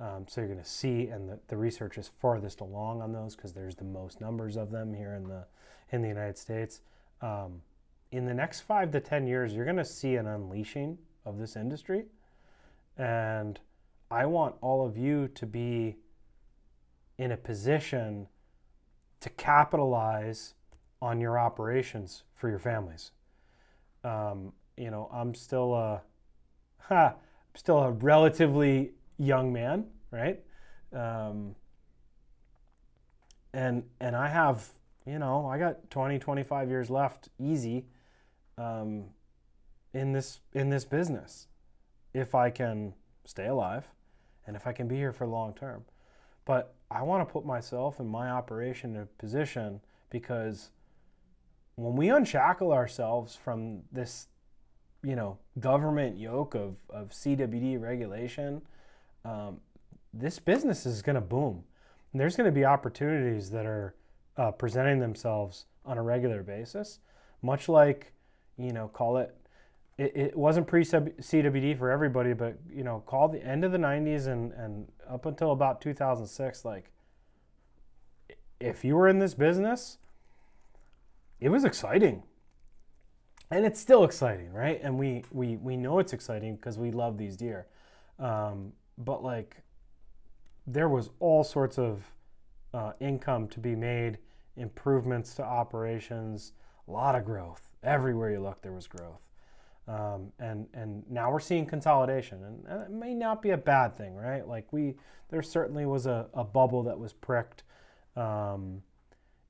Um, 0.00 0.26
so 0.28 0.40
you're 0.40 0.48
going 0.48 0.62
to 0.62 0.68
see, 0.68 1.08
and 1.08 1.28
the, 1.28 1.40
the 1.48 1.56
research 1.56 1.98
is 1.98 2.10
farthest 2.20 2.60
along 2.60 3.02
on 3.02 3.12
those 3.12 3.34
because 3.34 3.52
there's 3.52 3.74
the 3.74 3.84
most 3.84 4.20
numbers 4.20 4.56
of 4.56 4.70
them 4.70 4.94
here 4.94 5.14
in 5.14 5.24
the 5.28 5.44
in 5.90 6.02
the 6.02 6.08
United 6.08 6.38
States. 6.38 6.80
Um, 7.20 7.62
in 8.12 8.24
the 8.24 8.34
next 8.34 8.60
five 8.60 8.90
to 8.92 9.00
ten 9.00 9.26
years, 9.26 9.52
you're 9.52 9.64
going 9.64 9.76
to 9.76 9.84
see 9.84 10.14
an 10.14 10.26
unleashing 10.26 10.98
of 11.24 11.38
this 11.38 11.56
industry, 11.56 12.06
and 12.96 13.58
I 14.10 14.26
want 14.26 14.54
all 14.60 14.86
of 14.86 14.96
you 14.96 15.28
to 15.34 15.46
be 15.46 15.96
in 17.18 17.32
a 17.32 17.36
position 17.36 18.28
to 19.20 19.28
capitalize 19.30 20.54
on 21.02 21.20
your 21.20 21.38
operations 21.38 22.22
for 22.34 22.48
your 22.48 22.58
families. 22.58 23.10
Um, 24.04 24.52
you 24.76 24.90
know, 24.90 25.10
I'm 25.12 25.34
still 25.34 25.74
a, 25.74 26.02
ha, 26.78 27.14
still 27.54 27.78
a 27.78 27.90
relatively 27.90 28.92
young 29.18 29.52
man, 29.52 29.86
right? 30.10 30.40
Um, 30.92 31.54
and 33.52 33.82
and 34.00 34.14
I 34.14 34.28
have, 34.28 34.68
you 35.06 35.18
know, 35.18 35.46
I 35.46 35.58
got 35.58 35.90
20, 35.90 36.18
25 36.18 36.68
years 36.68 36.90
left, 36.90 37.28
easy, 37.38 37.86
um, 38.56 39.04
in 39.94 40.12
this 40.12 40.40
in 40.52 40.70
this 40.70 40.84
business, 40.84 41.48
if 42.14 42.34
I 42.34 42.50
can 42.50 42.94
stay 43.24 43.46
alive, 43.46 43.88
and 44.46 44.54
if 44.54 44.66
I 44.66 44.72
can 44.72 44.86
be 44.86 44.96
here 44.96 45.12
for 45.12 45.26
long 45.26 45.54
term. 45.54 45.84
But 46.48 46.74
I 46.90 47.02
want 47.02 47.28
to 47.28 47.30
put 47.30 47.44
myself 47.44 48.00
and 48.00 48.08
my 48.08 48.30
operation 48.30 48.96
in 48.96 49.02
a 49.02 49.06
position 49.18 49.82
because 50.08 50.70
when 51.74 51.94
we 51.94 52.08
unshackle 52.08 52.72
ourselves 52.72 53.36
from 53.36 53.82
this, 53.92 54.28
you 55.04 55.14
know, 55.14 55.36
government 55.60 56.16
yoke 56.16 56.54
of, 56.54 56.78
of 56.88 57.10
CWD 57.10 57.78
regulation, 57.78 58.62
um, 59.26 59.60
this 60.14 60.38
business 60.38 60.86
is 60.86 61.02
going 61.02 61.16
to 61.16 61.20
boom. 61.20 61.64
And 62.12 62.20
there's 62.20 62.34
going 62.34 62.46
to 62.46 62.52
be 62.52 62.64
opportunities 62.64 63.50
that 63.50 63.66
are 63.66 63.94
uh, 64.38 64.50
presenting 64.52 65.00
themselves 65.00 65.66
on 65.84 65.98
a 65.98 66.02
regular 66.02 66.42
basis, 66.42 67.00
much 67.42 67.68
like, 67.68 68.14
you 68.56 68.72
know, 68.72 68.88
call 68.88 69.18
it, 69.18 69.36
it, 69.98 70.12
it 70.16 70.36
wasn't 70.36 70.66
pre 70.66 70.84
CWD 70.84 71.76
for 71.76 71.90
everybody, 71.90 72.32
but, 72.32 72.56
you 72.72 72.84
know, 72.84 73.02
call 73.04 73.28
the 73.28 73.44
end 73.44 73.64
of 73.64 73.72
the 73.72 73.78
90s 73.78 74.28
and, 74.28 74.52
and 74.52 74.88
up 75.08 75.26
until 75.26 75.50
about 75.50 75.80
2006, 75.80 76.64
like, 76.64 76.90
if 78.60 78.84
you 78.84 78.96
were 78.96 79.08
in 79.08 79.18
this 79.18 79.34
business, 79.34 79.98
it 81.40 81.48
was 81.48 81.64
exciting. 81.64 82.22
And 83.50 83.64
it's 83.64 83.80
still 83.80 84.04
exciting, 84.04 84.52
right? 84.52 84.80
And 84.82 84.98
we, 84.98 85.24
we, 85.30 85.56
we 85.56 85.76
know 85.76 85.98
it's 85.98 86.12
exciting 86.12 86.56
because 86.56 86.78
we 86.78 86.90
love 86.90 87.16
these 87.16 87.36
deer. 87.36 87.66
Um, 88.18 88.72
but 88.98 89.22
like 89.22 89.56
there 90.66 90.88
was 90.88 91.10
all 91.18 91.44
sorts 91.44 91.78
of 91.78 92.02
uh, 92.74 92.92
income 93.00 93.48
to 93.48 93.60
be 93.60 93.74
made, 93.74 94.18
improvements 94.56 95.34
to 95.34 95.44
operations, 95.44 96.52
a 96.86 96.90
lot 96.90 97.14
of 97.14 97.24
growth. 97.24 97.74
Everywhere 97.82 98.30
you 98.30 98.40
look, 98.40 98.60
there 98.60 98.72
was 98.72 98.86
growth. 98.86 99.27
Um, 99.88 100.32
and 100.38 100.66
and 100.74 101.02
now 101.10 101.32
we're 101.32 101.40
seeing 101.40 101.64
consolidation, 101.64 102.44
and, 102.44 102.82
it 102.82 102.90
may 102.90 103.14
not 103.14 103.40
be 103.40 103.50
a 103.50 103.56
bad 103.56 103.96
thing, 103.96 104.14
right? 104.14 104.46
Like 104.46 104.70
we, 104.70 104.96
there 105.30 105.42
certainly 105.42 105.86
was 105.86 106.04
a, 106.04 106.26
a 106.34 106.44
bubble 106.44 106.82
that 106.82 106.98
was 106.98 107.14
pricked 107.14 107.62
um, 108.14 108.82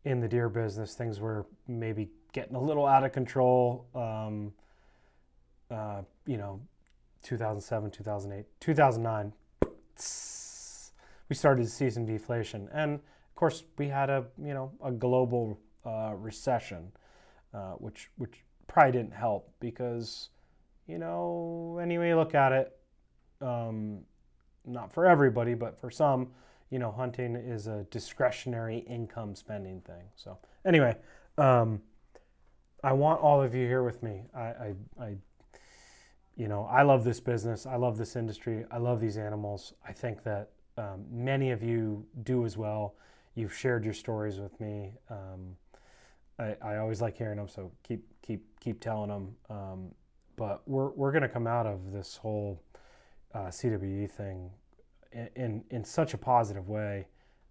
in 0.05 0.21
the 0.21 0.29
deer 0.29 0.49
business. 0.49 0.95
Things 0.95 1.19
were 1.19 1.45
maybe 1.67 2.09
getting 2.33 2.55
a 2.55 2.61
little 2.61 2.87
out 2.87 3.03
of 3.03 3.11
control. 3.11 3.87
Um, 3.97 4.53
uh, 5.71 6.03
you 6.25 6.37
know, 6.37 6.61
2007, 7.23 7.91
2008, 7.91 8.47
2009, 8.61 9.33
we 11.29 11.37
started 11.37 11.63
to 11.65 11.69
see 11.69 11.91
some 11.91 12.07
deflation. 12.07 12.69
And 12.73 12.95
of 12.95 13.35
course, 13.35 13.65
we 13.77 13.89
had 13.89 14.09
a, 14.09 14.25
you 14.43 14.55
know, 14.55 14.73
a 14.83 14.91
global 14.93 15.59
uh, 15.85 16.15
recession, 16.17 16.93
uh, 17.53 17.73
which, 17.73 18.11
which 18.17 18.45
probably 18.69 18.93
didn't 18.93 19.15
help 19.15 19.53
because, 19.59 20.29
you 20.87 20.99
know, 20.99 21.79
any 21.83 21.99
way 21.99 22.09
you 22.09 22.17
look 22.17 22.35
at 22.35 22.53
it, 22.53 22.79
um, 23.41 24.01
not 24.65 24.93
for 24.93 25.07
everybody, 25.07 25.55
but 25.55 25.77
for 25.79 25.91
some, 25.91 26.29
you 26.71 26.79
know, 26.79 26.93
hunting 26.93 27.35
is 27.35 27.67
a 27.67 27.87
discretionary 27.91 28.79
income 28.81 29.35
spending 29.35 29.81
thing. 29.81 30.05
So 30.15 30.39
anyway, 30.65 30.97
um, 31.39 31.81
I 32.85 32.93
want 32.93 33.21
all 33.21 33.43
of 33.43 33.55
you 33.55 33.67
here 33.67 33.83
with 33.83 34.03
me. 34.03 34.23
I, 34.35 34.41
I, 34.41 34.75
I 35.01 35.15
you 36.37 36.47
know, 36.47 36.67
I 36.71 36.83
love 36.83 37.03
this 37.03 37.19
business. 37.19 37.67
I 37.67 37.75
love 37.75 37.99
this 37.99 38.15
industry. 38.15 38.65
I 38.71 38.79
love 38.79 39.01
these 39.01 39.17
animals. 39.19 39.75
I 39.87 39.93
think 39.93 40.23
that 40.23 40.51
um, 40.77 41.05
many 41.11 41.51
of 41.51 41.65
you 41.65 42.07
do 42.23 42.47
as 42.47 42.57
well. 42.57 42.95
You've 43.35 43.53
shared 43.53 43.85
your 43.85 43.95
stories 43.95 44.39
with 44.39 44.59
me. 44.61 44.93
Um, 45.11 45.57
I, 46.39 46.57
I, 46.63 46.77
always 46.77 47.01
like 47.01 47.17
hearing 47.17 47.37
them, 47.37 47.49
so 47.49 47.73
keep 47.83 48.05
keep 48.23 48.45
keep 48.61 48.81
telling 48.81 49.09
them. 49.09 49.37
Um, 49.51 49.95
but 50.37 50.63
we're 50.67 50.91
we're 50.91 51.11
going 51.11 51.23
to 51.23 51.29
come 51.29 51.47
out 51.47 51.67
of 51.67 51.93
this 51.93 52.17
whole 52.17 52.63
uh, 53.35 53.49
CWD 53.49 54.11
thing 54.11 54.51
in, 55.13 55.29
in, 55.37 55.65
in 55.71 55.85
such 55.85 56.15
a 56.15 56.19
positive 56.19 56.69
way 56.69 57.07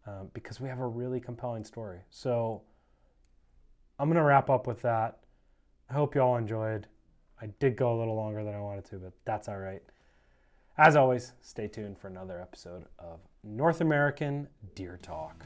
um, 0.05 0.29
because 0.33 0.59
we 0.59 0.69
have 0.69 0.79
a 0.79 0.87
really 0.87 1.19
compelling 1.19 1.63
story. 1.63 1.99
So 2.09 2.61
I'm 3.99 4.07
going 4.07 4.17
to 4.17 4.23
wrap 4.23 4.49
up 4.49 4.67
with 4.67 4.81
that. 4.81 5.19
I 5.89 5.93
hope 5.93 6.15
you 6.15 6.21
all 6.21 6.37
enjoyed. 6.37 6.87
I 7.41 7.47
did 7.59 7.75
go 7.75 7.95
a 7.95 7.97
little 7.97 8.15
longer 8.15 8.43
than 8.43 8.55
I 8.55 8.59
wanted 8.59 8.85
to, 8.85 8.97
but 8.97 9.13
that's 9.25 9.47
all 9.47 9.57
right. 9.57 9.81
As 10.77 10.95
always, 10.95 11.33
stay 11.41 11.67
tuned 11.67 11.97
for 11.97 12.07
another 12.07 12.39
episode 12.39 12.85
of 12.99 13.19
North 13.43 13.81
American 13.81 14.47
Deer 14.75 14.99
Talk. 15.01 15.43